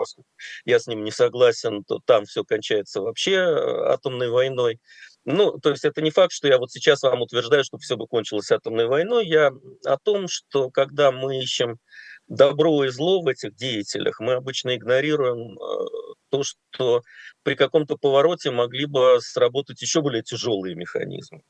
[0.66, 4.80] я с ним не согласен, то там все кончается вообще э, атомной войной.
[5.26, 8.08] Ну, то есть это не факт, что я вот сейчас вам утверждаю, что все бы
[8.08, 9.26] кончилось атомной войной.
[9.26, 9.52] Я
[9.86, 11.80] о том, что когда мы ищем
[12.28, 15.86] добро и зло в этих деятелях, мы обычно игнорируем э,
[16.30, 17.02] то, что
[17.44, 21.42] при каком-то повороте могли бы сработать еще более тяжелые механизмы.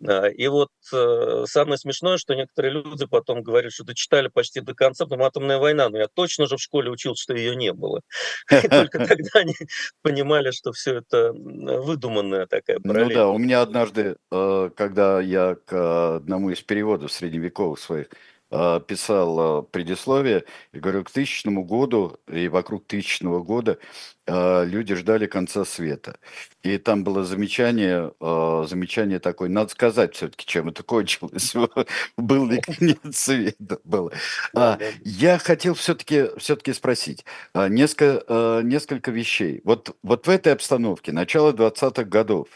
[0.00, 5.06] И вот э, самое смешное, что некоторые люди потом говорят, что дочитали почти до конца,
[5.06, 8.00] потом атомная война, но я точно же в школе учил, что ее не было.
[8.50, 9.54] И только тогда они
[10.02, 13.14] понимали, что все это выдуманная такая Ну параллель.
[13.14, 18.08] да, у меня однажды, э, когда я к одному из переводов средневековых своих
[18.50, 23.78] писал э, предисловие, и говорю, к тысячному году и вокруг тысячного года
[24.26, 26.18] э, люди ждали конца света.
[26.62, 31.54] И там было замечание, э, замечание такое, надо сказать все-таки, чем это кончилось.
[32.16, 33.80] Был ли конец света?
[33.84, 34.12] Было.
[34.54, 34.78] А.
[35.04, 39.60] Я хотел все-таки все-таки спросить а, несколько, несколько вещей.
[39.64, 42.48] Вот, вот в этой обстановке, начало 20-х годов,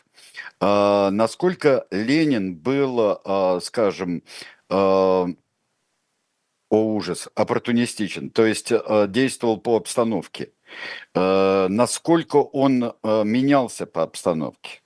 [0.61, 3.21] а, насколько Ленин был,
[3.61, 4.23] скажем,
[6.73, 10.53] о ужас, оппортунистичен, то есть а, действовал по обстановке,
[11.15, 14.81] А, насколько он а, менялся по обстановке,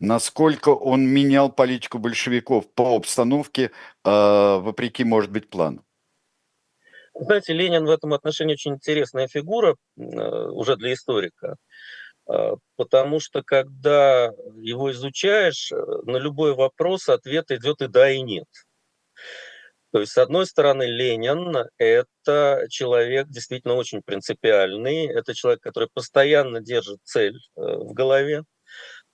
[0.00, 3.70] насколько он менял политику большевиков по обстановке,
[4.04, 5.86] вопреки, может быть, плану.
[7.18, 11.56] Знаете, Ленин в этом отношении очень интересная фигура э, уже для историка,
[12.28, 18.20] э, потому что когда его изучаешь, э, на любой вопрос ответ идет и да, и
[18.20, 18.46] нет.
[19.96, 26.60] То есть, с одной стороны, Ленин– это человек действительно очень принципиальный, это человек, который постоянно
[26.60, 28.44] держит цель э, в голове,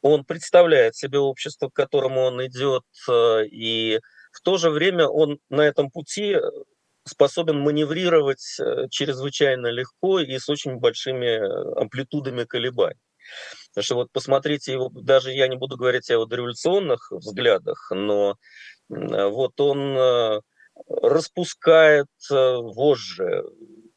[0.01, 4.01] он представляет себе общество, к которому он идет, э, и
[4.33, 6.41] в то же время он на этом пути э,
[7.05, 8.43] способен маневрировать
[8.91, 12.99] чрезвычайно легко и с очень большими амплитудами колебаний.
[13.69, 18.37] Потому что вот посмотрите его, даже я не буду говорить о его дореволюционных взглядах, но
[18.89, 20.43] вот он
[20.89, 23.43] распускает вожжи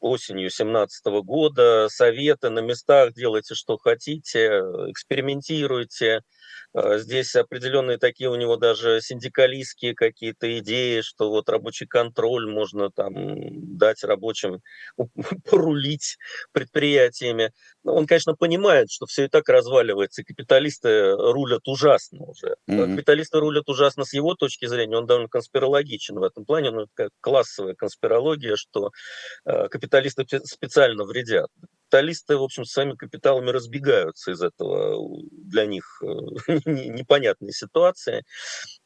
[0.00, 4.46] осенью 17 года, советы на местах, делайте что хотите,
[4.88, 6.20] экспериментируйте.
[6.74, 12.90] Э, Здесь определенные такие у него даже синдикалистские какие-то идеи, что вот рабочий контроль можно
[12.90, 14.60] там дать рабочим
[15.44, 16.18] порулить
[16.52, 17.52] предприятиями.
[17.84, 22.56] Но Он, конечно, понимает, что все и так разваливается, и капиталисты рулят ужасно уже.
[22.66, 22.90] Мгм.
[22.96, 26.90] Капиталисты рулят ужасно с его точки зрения, он довольно конспирологичен в этом плане, ну, это
[26.94, 28.90] как классовая конспирология, что
[29.44, 31.50] э, капиталисты пе- специально вредят.
[31.88, 36.06] Капиталисты, в общем, с своими капиталами разбегаются из этого для них э,
[36.66, 38.24] не- непонятной ситуации.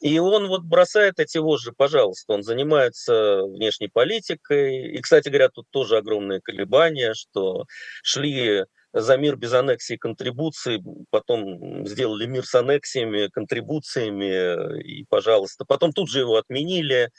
[0.01, 4.93] И он вот бросает эти вожжи, пожалуйста, он занимается внешней политикой.
[4.93, 7.65] И, кстати говоря, тут тоже огромные колебания, что
[8.03, 15.65] шли за мир без аннексии и контрибуций, потом сделали мир с аннексиями, контрибуциями, и, пожалуйста.
[15.65, 17.11] Потом тут же его отменили.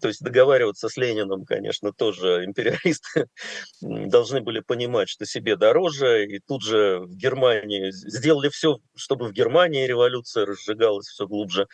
[0.00, 3.28] То есть договариваться с Лениным, конечно, тоже империалисты
[3.80, 6.26] должны были понимать, что себе дороже.
[6.26, 11.66] И тут же в Германии сделали все, чтобы в Германии революция разжигалась все глубже.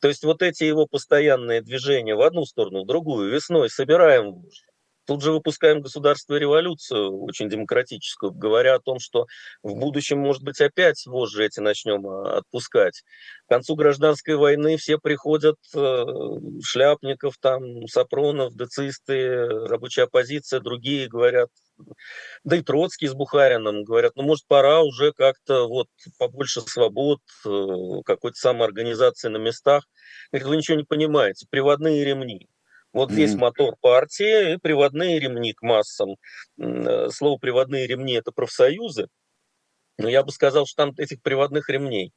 [0.00, 4.42] То есть вот эти его постоянные движения в одну сторону, в другую, весной собираем
[5.08, 9.26] Тут же выпускаем государство революцию, очень демократическую, говоря о том, что
[9.62, 13.04] в будущем, может быть, опять вожжи эти начнем а, отпускать.
[13.46, 16.04] К концу гражданской войны все приходят, э,
[16.62, 21.48] Шляпников, там, Сапронов, децисты, рабочая оппозиция, другие говорят,
[22.44, 25.88] да и Троцкий с Бухарином говорят, ну, может, пора уже как-то вот
[26.18, 29.84] побольше свобод, э, какой-то самоорганизации на местах.
[30.32, 32.46] Говорит, вы ничего не понимаете, приводные ремни.
[32.92, 33.36] Вот mm-hmm.
[33.36, 36.16] мотор партии и приводные ремни к массам.
[36.58, 39.08] Э, слово приводные ремни это профсоюзы.
[39.98, 42.12] Но я бы сказал, что там этих приводных ремней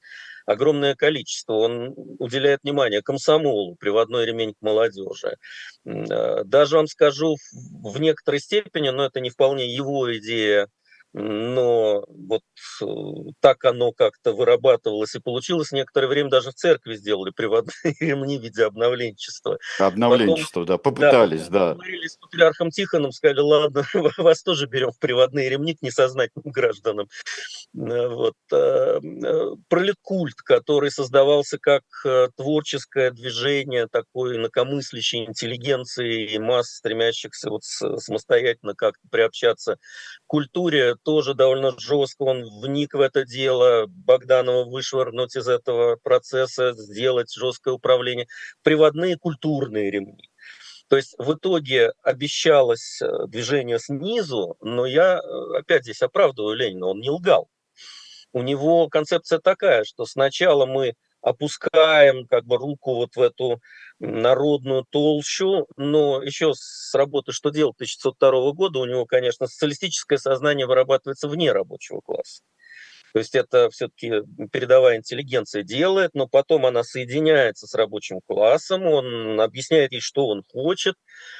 [0.46, 1.54] огромное количество.
[1.54, 5.38] Он уделяет внимание комсомолу, приводной ремень к молодежи.
[5.86, 10.68] Э, даже вам скажу, в некоторой степени, но это не вполне его идея,
[11.14, 12.44] но вот
[12.82, 12.86] э,
[13.42, 15.74] так оно как-то вырабатывалось и получилось.
[15.74, 19.58] Некоторое время даже в церкви сделали приводные ремни в виде обновленчества.
[19.80, 21.72] Обновленчество, Потом, да, попытались, да.
[21.72, 23.84] Поговорили с патриархом Тихоном, сказали, ладно,
[24.18, 27.10] вас тоже берем в приводные ремни к несознательным гражданам.
[27.76, 28.36] Э, вот.
[28.54, 29.00] Э,
[29.68, 31.84] пролеткульт, который создавался как
[32.38, 41.34] творческое движение такой инакомыслящей интеллигенции и масс, стремящихся вот самостоятельно как-то приобщаться к культуре, тоже
[41.34, 48.28] довольно жестко он вник в это дело, Богданова вышвырнуть из этого процесса, сделать жесткое управление,
[48.64, 50.30] приводные культурные ремни.
[50.88, 56.88] То есть в итоге обещалось э, движение снизу, но я э, опять здесь оправдываю Ленина,
[56.88, 57.48] он не лгал.
[58.34, 63.62] У него концепция такая, что сначала мы опускаем как бы руку вот в эту
[64.02, 70.66] народную толщу, но еще с работы «Что делать» 1902 года у него, конечно, социалистическое сознание
[70.66, 72.42] вырабатывается вне рабочего класса.
[73.14, 79.40] То есть это все-таки передовая интеллигенция делает, но потом она соединяется с рабочим классом, он
[79.40, 80.96] объясняет ей, что он хочет,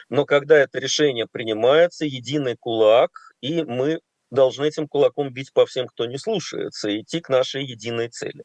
[0.10, 4.02] но когда это решение принимается, единый кулак, и мы
[4.32, 8.44] должны этим кулаком бить по всем, кто не слушается, и идти к нашей единой цели.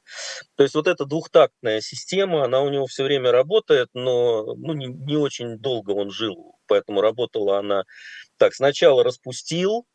[0.57, 4.87] То есть вот эта двухтактная система, она у него все время работает, но ну, не,
[4.87, 7.85] не очень долго он жил, поэтому работала она
[8.37, 8.55] так.
[8.55, 9.87] Сначала распустил,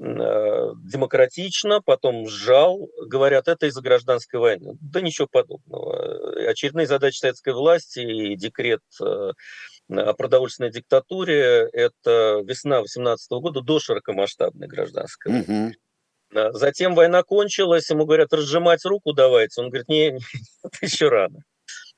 [0.00, 4.76] Э, демократично, потом сжал, говорят, это из-за гражданской войны.
[4.80, 6.48] Да ничего подобного.
[6.48, 9.32] Очередные задачи советской власти и декрет э,
[9.88, 15.40] продовольственной диктатуре– это весна 18 года до широкомасштабной гражданской.
[15.40, 15.72] Угу.
[16.52, 19.60] Затем война кончилась, ему говорят, разжимать руку давайте.
[19.60, 20.20] Он говорит, не, не
[20.82, 21.42] еще рано.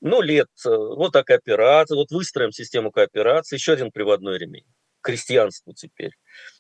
[0.01, 4.65] Ну, лет, э, вот так кооперация, вот выстроим систему кооперации, еще один приводной ремень
[5.01, 6.13] крестьянству теперь.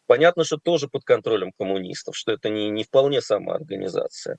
[0.06, 4.38] Понятно, что тоже под контролем коммунистов, что это не, не вполне самоорганизация.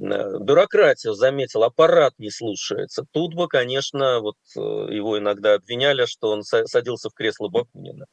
[0.00, 3.04] Э, бюрократия, заметил, аппарат не слушается.
[3.12, 8.06] Тут бы, конечно, вот э, его иногда обвиняли, что он садился в кресло Бакунина.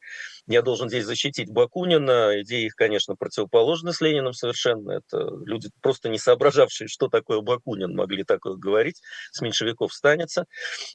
[0.45, 2.41] Я должен здесь защитить Бакунина.
[2.41, 4.91] Идеи их, конечно, противоположны с Лениным совершенно.
[4.91, 9.01] Это люди, просто не соображавшие, что такое Бакунин, могли такое говорить.
[9.31, 10.45] С меньшевиков станется.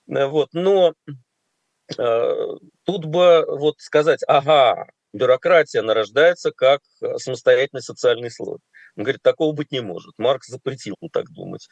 [0.07, 0.51] Э, вот.
[0.53, 0.93] Но
[1.97, 8.59] тут бы вот сказать, ага, бюрократия нарождается как э, самостоятельный социальный слой.
[8.97, 10.12] Он говорит, такого быть не может.
[10.18, 11.68] Маркс запретил так думать.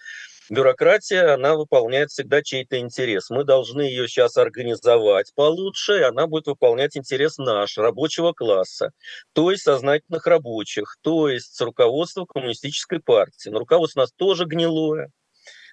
[0.48, 3.30] Бюрократия, она выполняет всегда чей-то интерес.
[3.30, 8.92] Мы должны ее сейчас организовать получше, и она будет выполнять интерес наш, рабочего класса,
[9.32, 13.50] то есть сознательных рабочих, то есть руководства коммунистической партии.
[13.50, 15.10] Но руководство у нас тоже гнилое,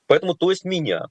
[0.08, 1.06] поэтому то есть меня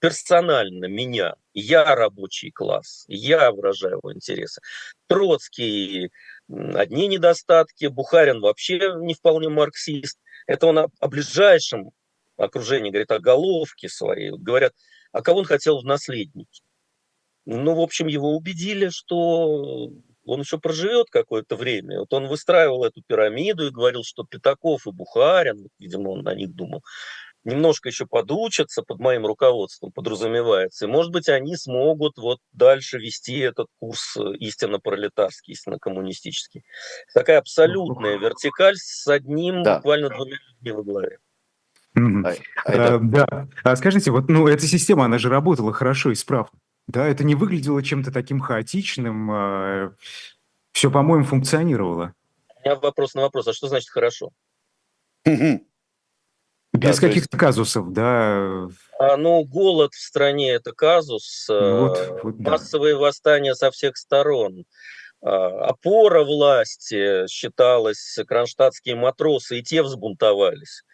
[0.00, 4.60] персонально меня, я рабочий класс, я выражаю его интересы.
[5.06, 6.10] Троцкий
[6.48, 10.18] одни недостатки, Бухарин вообще не вполне марксист.
[10.46, 11.90] Это он о, ближайшем
[12.36, 14.30] окружении говорит, о головке своей.
[14.30, 14.74] Говорят,
[15.12, 16.62] а кого он хотел в наследники?
[17.46, 19.90] Ну, в общем, его убедили, что
[20.24, 22.00] он еще проживет какое-то время.
[22.00, 26.54] Вот он выстраивал эту пирамиду и говорил, что Пятаков и Бухарин, видимо, он на них
[26.54, 26.82] думал,
[27.44, 33.38] немножко еще подучатся под моим руководством, подразумевается, и, может быть, они смогут вот дальше вести
[33.38, 36.64] этот курс э, истинно пролетарский, истинно коммунистический.
[37.14, 39.76] Такая абсолютная вертикаль с одним, да.
[39.76, 41.18] буквально двумя людьми во главе.
[41.98, 42.42] Mm-hmm.
[42.64, 43.48] А, а, да.
[43.64, 46.58] А скажите, вот ну, эта система, она же работала хорошо, исправно.
[46.86, 49.30] Да, это не выглядело чем-то таким хаотичным.
[49.30, 49.94] А...
[50.72, 52.14] Все, по-моему, функционировало.
[52.56, 53.48] У меня вопрос на вопрос.
[53.48, 54.30] А что значит хорошо?
[56.80, 57.40] Без да, каких-то есть...
[57.40, 58.66] казусов, да.
[58.98, 62.52] А, ну, голод в стране это казус, ну, вот, э, вот, да.
[62.52, 64.64] массовые восстания со всех сторон.
[65.22, 70.84] А, опора власти считалась кронштадтские матросы, и те взбунтовались.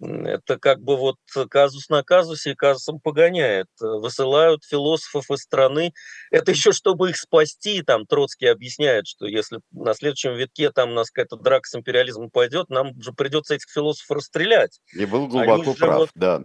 [0.00, 1.16] Это как бы вот
[1.50, 3.66] казус на казусе и казусом погоняет.
[3.80, 5.92] Высылают философов из страны.
[6.30, 7.82] Это еще чтобы их спасти.
[7.82, 12.30] Там Троцкий объясняет, что если на следующем витке там у нас какая-то драка с империализмом
[12.30, 14.80] пойдет, нам же придется этих философов расстрелять.
[14.94, 16.44] И был глубоко прав, вот да.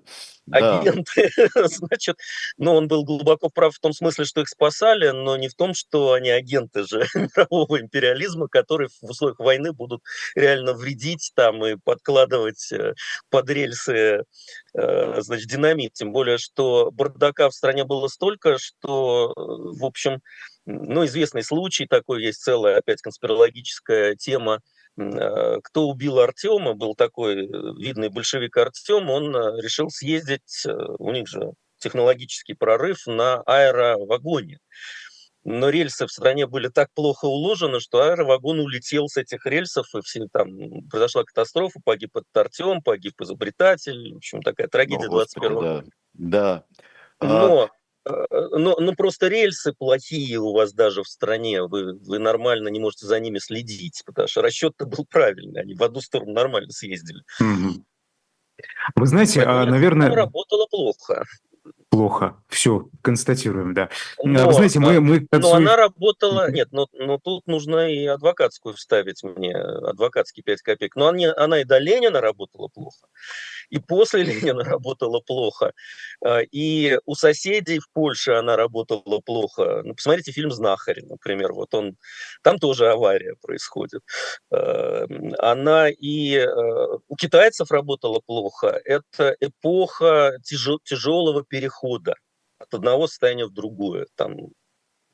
[0.52, 1.68] Агенты, да.
[1.68, 2.18] значит,
[2.58, 5.74] ну он был глубоко прав в том смысле, что их спасали, но не в том,
[5.74, 10.02] что они агенты же мирового империализма, которые в условиях войны будут
[10.36, 12.94] реально вредить там и подкладывать э,
[13.30, 14.24] под рельсы
[14.76, 20.22] э, значит, динамит, тем более, что бардака в стране было столько, что, э, в общем,
[20.66, 24.62] ну, известный случай такой, есть целая опять конспирологическая тема,
[24.98, 27.36] кто убил Артема, был такой
[27.78, 34.60] видный большевик Артем, он решил съездить, у них же технологический прорыв на аэровагоне
[35.46, 40.02] но рельсы в стране были так плохо уложены, что аэровагон улетел с этих рельсов, и
[40.02, 40.50] все, там
[40.90, 45.84] произошла катастрофа, погиб этот Артем, погиб изобретатель, в общем, такая трагедия О, 21 года.
[46.14, 46.64] Да.
[47.22, 47.28] да.
[47.28, 47.70] Но,
[48.06, 48.58] а...
[48.58, 53.06] но, но просто рельсы плохие у вас даже в стране, вы, вы нормально не можете
[53.06, 57.22] за ними следить, потому что расчет-то был правильный, они в одну сторону нормально съездили.
[58.96, 60.16] Вы знаете, а, Поэтому наверное...
[60.16, 61.26] Работало плохо
[61.90, 62.36] плохо.
[62.50, 63.90] Все, констатируем, да.
[64.22, 65.00] Но, Вы знаете, мы...
[65.00, 66.52] мы но она работала...
[66.52, 70.96] Нет, но, но тут нужно и адвокатскую вставить мне, адвокатский 5 копеек.
[70.96, 73.08] Но она, она и до Ленина работала плохо,
[73.70, 75.72] и после Ленина работала плохо,
[76.24, 79.82] а, и у соседей в Польше она работала плохо.
[79.84, 81.96] Ну, посмотрите фильм «Знахарь», например, вот он...
[82.42, 84.02] Там тоже авария происходит.
[84.52, 85.06] А,
[85.40, 88.82] она и а, у китайцев работала плохо.
[88.84, 92.16] Это эпоха тяжелого перехода перехода
[92.60, 94.08] от одного состояния в другое.
[94.16, 94.36] Там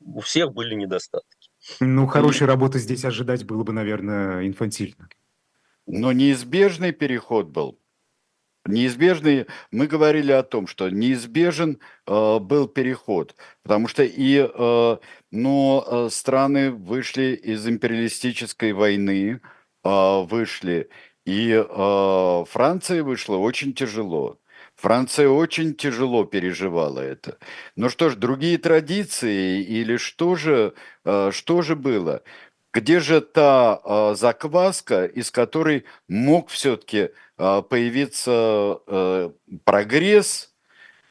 [0.00, 1.50] у всех были недостатки.
[1.80, 2.46] Ну, хорошей и...
[2.46, 5.08] работы здесь ожидать было бы, наверное, инфантильно.
[5.86, 7.78] Но неизбежный переход был.
[8.64, 14.96] Неизбежный, мы говорили о том, что неизбежен э, был переход, потому что и э,
[15.32, 19.40] но э, страны вышли из империалистической войны,
[19.82, 20.88] э, вышли,
[21.24, 24.38] и э, Франция вышла очень тяжело.
[24.82, 27.38] Франция очень тяжело переживала это.
[27.76, 30.74] Ну что ж, другие традиции или что же,
[31.04, 32.24] э, что же было?
[32.74, 38.80] Где же та э, закваска, из которой мог все-таки э, появиться
[39.64, 40.52] прогресс,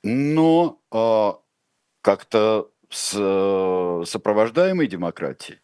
[0.03, 0.81] но
[2.01, 3.11] как-то с
[4.05, 5.59] сопровождаемой демократией?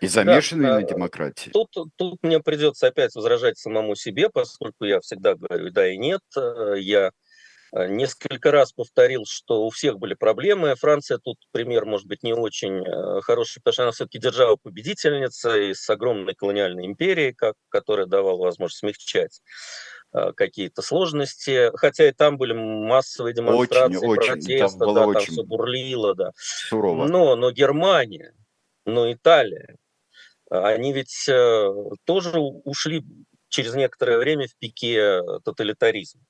[0.00, 1.50] И замешанные да, на демократии.
[1.50, 6.22] Тут, тут мне придется опять возражать самому себе, поскольку я всегда говорю да и нет.
[6.76, 7.12] Я
[7.72, 10.74] несколько раз повторил, что у всех были проблемы.
[10.76, 15.74] Франция тут пример, может быть, не очень э, хороший, потому что она все-таки держава-победительница и
[15.74, 19.42] с огромной колониальной империей, как, которая давала возможность смягчать
[20.12, 25.34] э, какие-то сложности, хотя и там были массовые демонстрации, очень, протесты, там да, очень там
[25.34, 26.30] все бурлило, да.
[26.36, 27.06] Сурово.
[27.06, 28.34] Но, но Германия,
[28.86, 29.76] но Италия,
[30.50, 31.28] они ведь
[32.04, 33.04] тоже ушли
[33.48, 36.22] через некоторое время в пике тоталитаризма.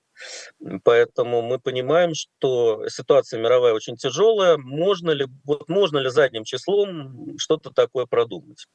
[0.84, 4.56] Поэтому мы понимаем, что ситуация мировая очень тяжелая.
[4.56, 8.66] Можно ли, вот можно ли задним числом что-то такое продумать?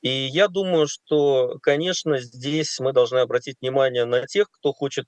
[0.00, 5.06] И я думаю, что, конечно, здесь мы должны обратить внимание на тех, кто хочет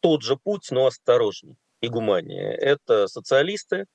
[0.00, 2.54] тот же путь, но осторожней и гуманнее.
[2.54, 3.86] Это социалисты,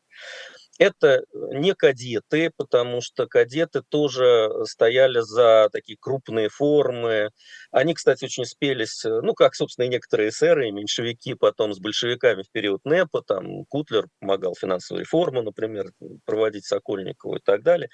[0.83, 7.29] это не кадеты, потому что кадеты тоже стояли за такие крупные формы.
[7.71, 12.43] Они, кстати, очень спелись, ну, как, собственно, и некоторые эсеры, и меньшевики потом с большевиками
[12.43, 15.91] в период НЭПа, там Кутлер помогал финансовую реформу, например,
[16.25, 17.89] проводить Сокольникову и так далее.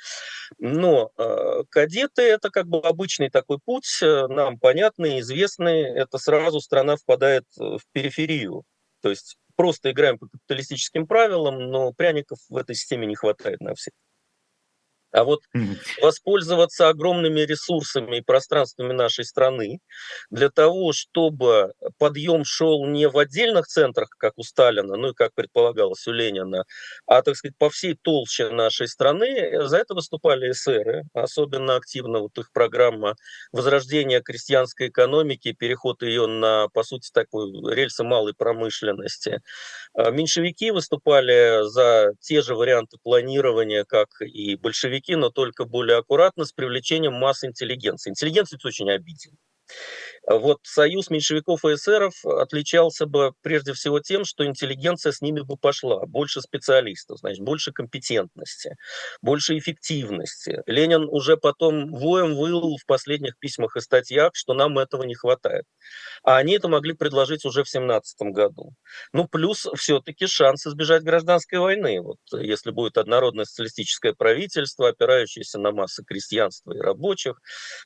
[0.58, 5.84] Но э, кадеты– это как бы обычный такой путь, э, нам понятный, известный.
[5.84, 8.64] Это сразу страна впадает в периферию.
[9.02, 13.76] То есть просто играем по капиталистическим правилам, но пряников в этой системе не хватает на
[13.76, 13.92] всех.
[15.12, 15.42] А вот
[16.02, 19.80] воспользоваться огромными ресурсами и пространствами нашей страны
[20.30, 25.34] для того, чтобы подъем шел не в отдельных центрах, как у Сталина, ну и как
[25.34, 26.64] предполагалось у Ленина,
[27.06, 32.38] а, так сказать, по всей толще нашей страны, за это выступали эсеры, особенно активно вот
[32.38, 33.16] их программа
[33.52, 39.42] возрождения крестьянской экономики, переход ее на, по сути, такой рельсы малой промышленности.
[39.94, 45.98] А меньшевики выступали за те же варианты планирования, как и большевики, большевики, но только более
[45.98, 48.10] аккуратно, с привлечением масс интеллигенции.
[48.12, 49.38] Интеллигенция очень обиден.
[50.28, 55.58] Вот союз меньшевиков и эсеров отличался бы прежде всего тем, что интеллигенция с ними бы
[55.58, 56.06] пошла.
[56.06, 58.76] Больше специалистов, значит, больше компетентности,
[59.22, 60.62] больше эффективности.
[60.66, 65.66] Ленин уже потом воем выл в последних письмах и статьях, что нам этого не хватает.
[66.24, 68.74] А они это могли предложить уже в 17 году.
[69.14, 72.02] Ну, плюс все-таки шанс избежать гражданской войны.
[72.02, 77.40] Вот если будет однородное социалистическое правительство, опирающееся на массы крестьянства и рабочих,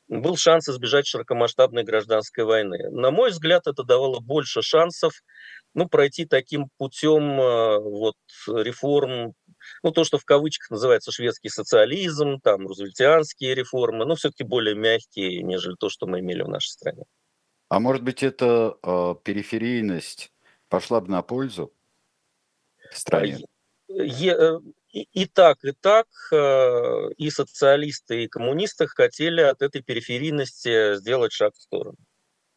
[0.07, 2.89] был шанс избежать широкомасштабной гражданской войны.
[2.91, 5.13] На мой взгляд, это давало больше шансов
[5.73, 8.15] ну, пройти таким путем э, вот,
[8.47, 9.33] реформ,
[9.81, 15.41] ну, то, что в кавычках называется шведский социализм, там, рузвельтианские реформы, но все-таки более мягкие,
[15.41, 17.03] нежели то, что мы имели в нашей стране.
[17.69, 20.31] А может быть, эта э, периферийность
[20.69, 21.73] пошла бы на пользу
[22.91, 23.39] стране?
[23.89, 30.95] Э, и, и так, и так, э, и социалисты, и коммунисты хотели от этой периферийности
[30.97, 31.97] сделать шаг в сторону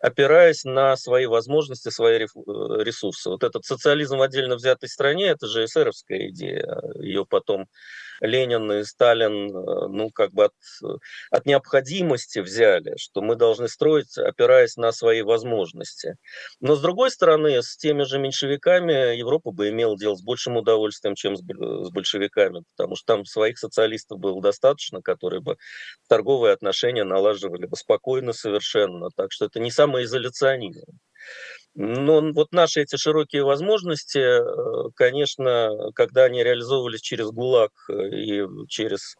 [0.00, 3.30] опираясь на свои возможности, свои ресурсы.
[3.30, 6.80] Вот этот социализм в отдельно взятой стране, это же эсеровская идея.
[7.00, 7.66] Ее потом
[8.20, 10.52] Ленин и Сталин, э, ну, как бы от,
[11.30, 16.16] от необходимости взяли, что мы должны строить, опираясь на свои возможности.
[16.60, 21.14] Но, с другой стороны, с теми же меньшевиками Европа бы имела дело с большим удовольствием,
[21.14, 21.42] чем с,
[21.90, 25.56] большевиками, потому что там своих социалистов было достаточно, которые бы
[26.08, 29.10] торговые отношения налаживали бы спокойно совершенно.
[29.16, 30.84] Так что это не самоизоляционизм.
[31.74, 38.42] Но вот наши эти широкие возможности, э, конечно, когда они реализовывались через ГУЛАГ э, и
[38.68, 39.14] через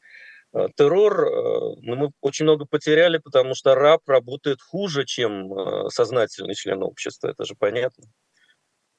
[0.52, 6.82] э, террор, ну, мы очень много потеряли, потому что раб работает хуже, чем сознательный член
[6.82, 8.04] общества, это же понятно.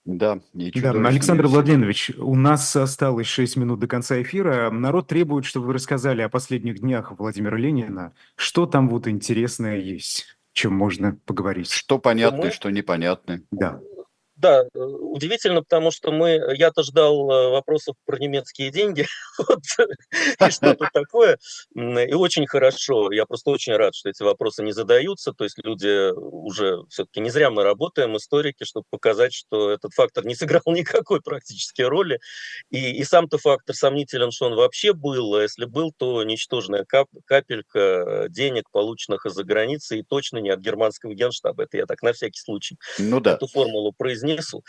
[0.06, 4.72] Да, да, Александр Владимирович, у нас осталось 6 минут до конца эфира.
[4.72, 8.14] Народ требует, чтобы вы рассказали о последних днях Владимира Ленина.
[8.36, 10.39] Что там вот интересное есть?
[10.54, 11.72] Чем можно поговорить.
[11.72, 13.42] Что понятно, что непонятно.
[13.52, 13.80] Да.
[14.40, 19.06] Да, э, удивительно, потому что мы, я-то ждал э, вопросов про немецкие деньги,
[19.38, 19.60] вот,
[20.48, 21.38] и что-то такое,
[21.76, 26.12] и очень хорошо, я просто очень рад, что эти вопросы не задаются, то есть люди
[26.14, 31.22] уже, все-таки не зря мы работаем, историки, чтобы показать, что этот фактор не сыграл никакой
[31.22, 32.22] практически роли,
[32.70, 37.10] и, и сам-то фактор сомнителен, что он вообще был, а если был, то ничтожная кап,
[37.26, 42.14] капелька денег, полученных из-за границы, и точно не от германского генштаба, это я так на
[42.14, 43.34] всякий случай ну, да.
[43.34, 44.64] эту формулу произнес, несу.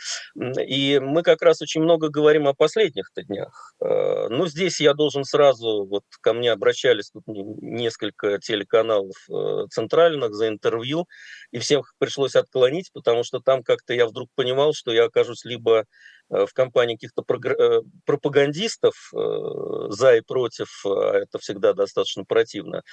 [0.67, 3.73] И мы как раз очень много говорим о последних-то днях.
[3.81, 9.65] Э, Но ну, здесь я должен сразу, вот ко мне обращались тут несколько телеканалов э,
[9.69, 11.07] центральных за интервью,
[11.51, 15.85] и всех пришлось отклонить, потому что там как-то я вдруг понимал, что я окажусь либо
[16.31, 22.83] в компании каких-то э, пропагандистов э, за и против, а это всегда достаточно противно,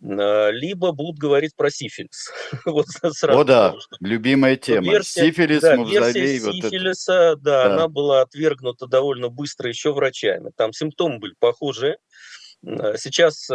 [0.00, 2.30] либо будут говорить про сифилис.
[2.66, 3.96] вот сразу О да, что...
[4.00, 4.90] любимая тема.
[4.90, 6.12] Версия, сифилис, да, мавзолей.
[6.12, 7.36] Версия вот сифилиса, это...
[7.36, 10.50] да, да, она была отвергнута довольно быстро еще врачами.
[10.56, 13.54] Там симптомы были похожие, Э, сейчас э,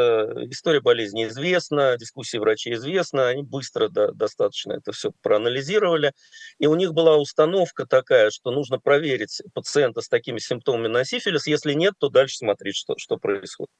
[0.49, 6.13] история болезни известна, дискуссии врачей известна, они быстро да, достаточно это все проанализировали,
[6.57, 11.45] и у них была установка такая, что нужно проверить пациента с такими симптомами на сифилис,
[11.45, 13.71] если нет, то дальше смотреть, что, что происходит.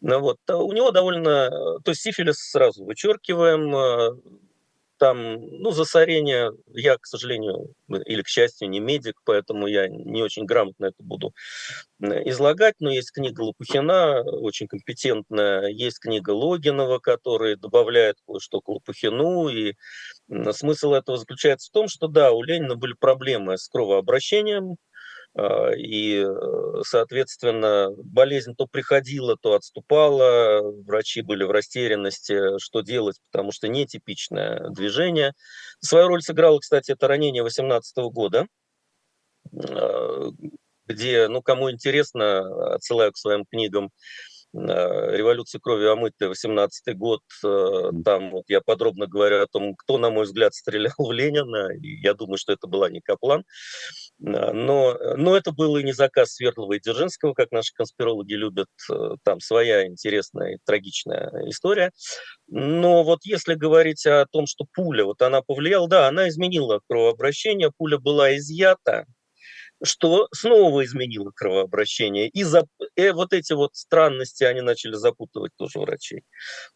[0.00, 0.38] Ну, вот.
[0.48, 1.50] А у него довольно...
[1.84, 4.10] То есть сифилис сразу вычеркиваем, э,
[5.00, 10.44] там, ну, засорение, я, к сожалению, или к счастью, не медик, поэтому я не очень
[10.44, 11.34] грамотно это буду
[12.00, 19.48] излагать, но есть книга Лопухина, очень компетентная, есть книга Логинова, который добавляет кое-что к Лопухину,
[19.48, 19.74] и
[20.52, 24.76] смысл этого заключается в том, что, да, у Ленина были проблемы с кровообращением,
[25.38, 33.52] и, э, соответственно, болезнь то приходила, то отступала, врачи были в растерянности, что делать, потому
[33.52, 35.32] что нетипичное движение.
[35.80, 38.46] Свою роль сыграло, кстати, это ранение 18 года,
[39.54, 40.30] а,
[40.86, 43.90] где, ну, кому интересно, отсылаю к своим книгам,
[44.52, 50.10] революции крови омытой 18 год, э, там вот я подробно говорю о том, кто, на
[50.10, 53.42] мой взгляд, стрелял в Ленина, и я думаю, что это была не Каплан, э,
[54.52, 58.68] но, но это был и не заказ Свердлова и Дзержинского, как наши конспирологи любят,
[59.24, 61.90] там своя интересная и трагичная история,
[62.48, 67.70] но вот если говорить о том, что пуля, вот она повлияла, да, она изменила кровообращение,
[67.76, 69.06] пуля была изъята,
[69.82, 72.28] что снова изменило кровообращение.
[72.28, 72.66] И за,
[72.96, 76.22] э, вот эти вот странности они начали запутывать тоже врачей.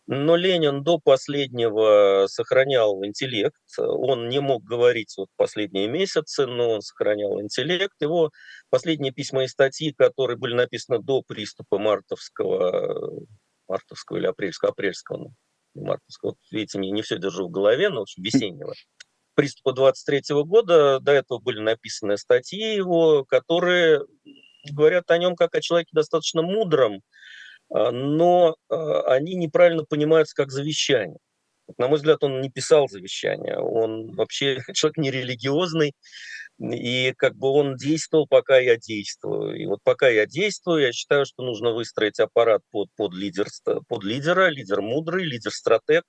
[0.07, 3.61] Но Ленин до последнего сохранял интеллект.
[3.79, 7.95] Он не мог говорить вот последние месяцы, но он сохранял интеллект.
[8.01, 8.31] Его
[8.71, 13.27] последние письма и статьи, которые были написаны до приступа мартовского,
[13.69, 16.37] мартовского или апрельского, апрельского, ну, мартовского.
[16.51, 18.75] Видите, не, не все держу в голове, но, в общем, весеннего
[19.35, 21.01] приступа 23 года.
[21.01, 24.05] До этого были написаны статьи его, которые
[24.71, 27.03] говорят о нем как о человеке достаточно мудром,
[27.73, 31.19] а, но а, они неправильно понимаются как завещание.
[31.79, 33.59] На мой взгляд, он не писал завещание.
[33.59, 35.95] Он вообще человек нерелигиозный,
[36.73, 39.57] и как бы он действовал, пока я действую.
[39.57, 44.05] И вот пока я действую, я считаю, что нужно выстроить аппарат под, под, лидерство, под
[44.05, 46.05] лидера, лидер мудрый, лидер-стратег,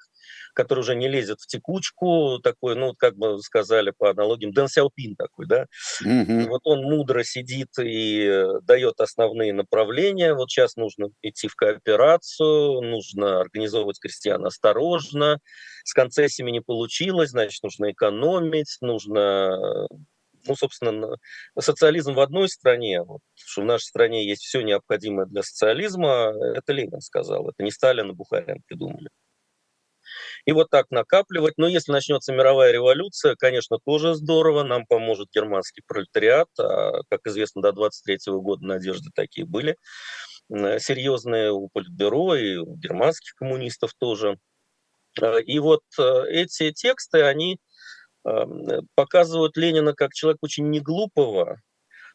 [0.53, 5.15] который уже не лезет в текучку, такой, ну, как бы сказали по аналогиям, Дэн Сяопин
[5.15, 5.65] такой, да.
[6.05, 6.47] Mm-hmm.
[6.47, 10.33] Вот он мудро сидит и дает основные направления.
[10.33, 15.39] Вот сейчас нужно идти в кооперацию, нужно организовывать крестьян осторожно,
[15.83, 19.87] с концессиями не получилось, значит, нужно экономить, нужно
[20.47, 21.17] ну, собственно,
[21.59, 26.73] социализм в одной стране, вот, что в нашей стране есть все необходимое для социализма, это
[26.73, 29.09] Ленин сказал, это не Сталин и Бухарин придумали.
[30.45, 31.55] И вот так накапливать.
[31.57, 34.63] Но если начнется мировая революция, конечно, тоже здорово.
[34.63, 36.47] Нам поможет германский пролетариат.
[36.59, 39.77] А, как известно, до 23 года надежды такие были
[40.49, 44.37] серьезные у Политбюро и у германских коммунистов тоже.
[45.21, 47.57] А, и вот э, эти тексты, они
[48.95, 51.61] показывают Ленина как человека очень неглупого,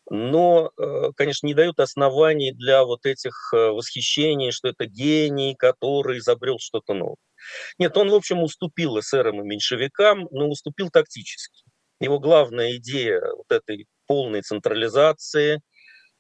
[0.09, 6.19] но, э, конечно, не дают оснований для вот этих э, восхищений, что это гений, который
[6.19, 7.17] изобрел что-то новое.
[7.79, 11.63] Нет, он, в общем, уступил эсерам и меньшевикам, но уступил тактически.
[12.01, 15.61] Его главная идея вот этой полной централизации,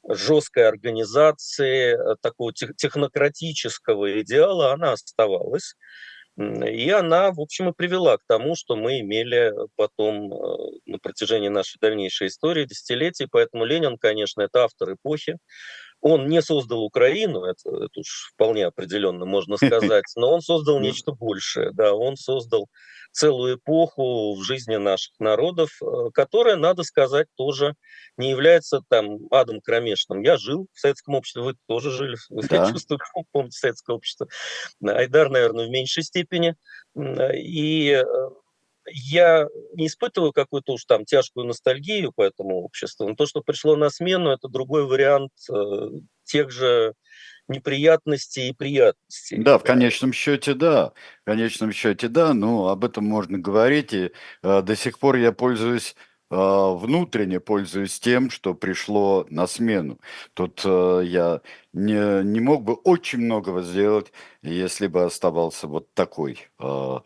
[0.09, 5.75] жесткой организации, э, такого технократического идеала, она оставалась.
[6.39, 10.57] И она, в общем, и привела к тому, что мы имели потом э,
[10.87, 13.27] на протяжении нашей дальнейшей истории, десятилетий.
[13.31, 15.37] Поэтому Ленин, конечно, это автор эпохи.
[16.01, 21.13] Он не создал Украину, это, это уж вполне определенно можно сказать, но он создал нечто
[21.13, 21.73] большее.
[21.73, 22.69] Да, он создал
[23.13, 27.75] целую эпоху в жизни наших народов, э, которая, надо сказать, тоже
[28.17, 30.23] не является там адом кромешным.
[30.23, 32.67] Я жил в советском обществе, вы тоже жили, да.
[32.67, 33.01] я чувствую,
[33.33, 34.29] помните советское общество.
[34.85, 36.55] Айдар, наверное, в меньшей степени.
[36.97, 38.05] И э,
[38.93, 43.77] я не испытываю какую-то уж там тяжкую ностальгию по этому обществу, но то, что пришло
[43.77, 45.91] на смену, это другой вариант э,
[46.25, 46.95] тех же
[47.51, 49.39] неприятностей и приятностей.
[49.39, 50.93] Да, в конечном счете, да.
[51.23, 52.33] В конечном счете, да.
[52.33, 53.93] Ну, об этом можно говорить.
[53.93, 54.13] И
[54.43, 55.97] э, до сих пор я пользуюсь
[56.31, 59.99] э, внутренне пользуюсь тем, что пришло на смену.
[60.35, 61.41] Тут э, я
[61.73, 64.13] не, не мог бы очень многого сделать,
[64.43, 66.99] если бы оставался вот такой э,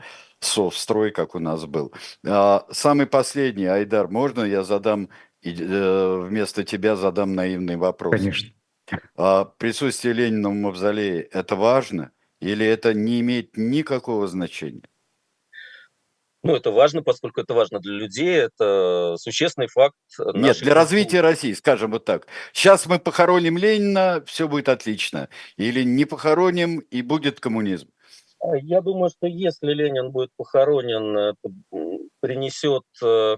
[0.44, 1.92] совстрой, как у нас был.
[2.26, 5.08] А, самый последний, Айдар, можно я задам,
[5.42, 8.12] э, вместо тебя задам наивный вопрос?
[8.12, 8.50] Конечно.
[9.16, 14.82] А присутствие Ленина в мавзолее– это важно или это не имеет никакого значения?
[16.42, 19.96] Ну, это важно, поскольку это важно для людей, это существенный факт.
[20.34, 22.26] Нет, для развития России, скажем вот так.
[22.52, 25.30] Сейчас мы похороним Ленина, все будет отлично.
[25.56, 27.88] Или не похороним, и будет коммунизм.
[28.44, 31.48] А я думаю, что если Ленин будет похоронен, это
[32.20, 33.36] принесет э,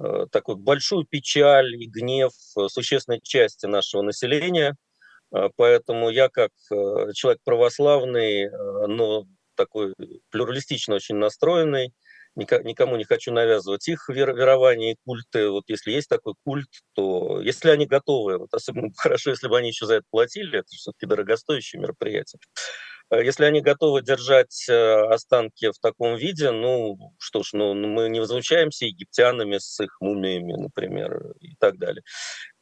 [0.00, 2.32] э, такую большую печаль и гнев
[2.68, 4.74] существенной части нашего населения.
[5.32, 6.50] Э, поэтому я как
[7.14, 8.50] человек православный,
[8.88, 9.94] но такой
[10.30, 11.92] плюралистично очень настроенный,
[12.34, 15.48] никому не хочу навязывать их верования и культы.
[15.50, 19.68] Вот если есть такой культ, то если они готовы, вот особенно хорошо, если бы они
[19.68, 22.40] еще за это платили, это все-таки дорогостоящее мероприятие.
[23.10, 28.08] Э, если они готовы держать э, останки в таком виде, ну что ж, ну, мы
[28.08, 32.02] не возмущаемся египтянами с их мумиями, например, и так далее.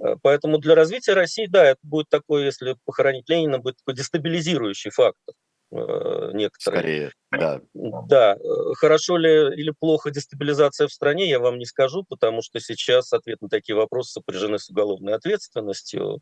[0.00, 4.90] Э, поэтому для развития России, да, это будет такой, если похоронить Ленина, будет такой дестабилизирующий
[4.90, 5.34] фактор
[5.70, 6.50] некоторые.
[6.58, 7.60] Скорее, да.
[7.74, 8.38] Да,
[8.76, 13.42] хорошо ли или плохо дестабилизация в стране, я вам не скажу, потому что сейчас ответ
[13.42, 16.20] на такие вопросы сопряжены с уголовной ответственностью,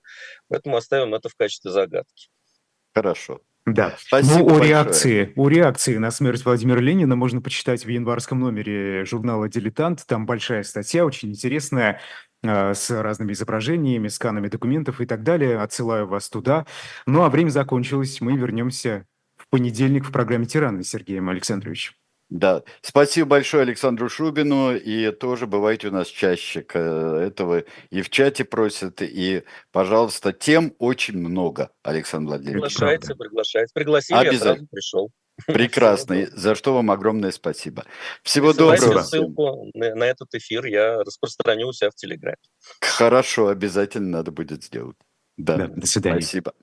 [0.49, 2.27] поэтому оставим это в качестве загадки.
[2.93, 3.41] Хорошо.
[3.67, 3.97] Да.
[3.99, 9.05] Спасибо ну, о реакции, о реакции на смерть Владимира Ленина можно почитать в январском номере
[9.05, 10.07] журнала «Дилетант».
[10.07, 12.01] Там большая статья, очень интересная,
[12.45, 15.59] а, с разными изображениями, сканами документов и так далее.
[15.59, 16.64] Отсылаю вас туда.
[17.07, 18.21] Ну, а время закончилось.
[18.21, 19.05] Мы вернемся
[19.37, 21.95] в понедельник в программе «Тираны» с Сергеем Александровичем.
[22.29, 28.45] Да, спасибо большое Александру Шубину, и тоже бывайте у нас чаще этого, и в чате
[28.45, 32.74] просят, и, пожалуйста, тем очень много, Александр Владимирович.
[32.74, 33.72] Приглашайте, приглашайте.
[33.72, 34.49] Пригласили, Обязательно.
[34.49, 35.11] я сразу пришел.
[35.47, 37.85] Прекрасно, за что вам огромное спасибо.
[38.22, 39.03] Всего доброго.
[39.03, 42.39] ссылку на, этот эфир я распространю у себя в Телеграме.
[42.81, 44.97] Хорошо, обязательно надо будет сделать.
[45.37, 46.22] Да, да до свидания.
[46.22, 46.55] Спасибо.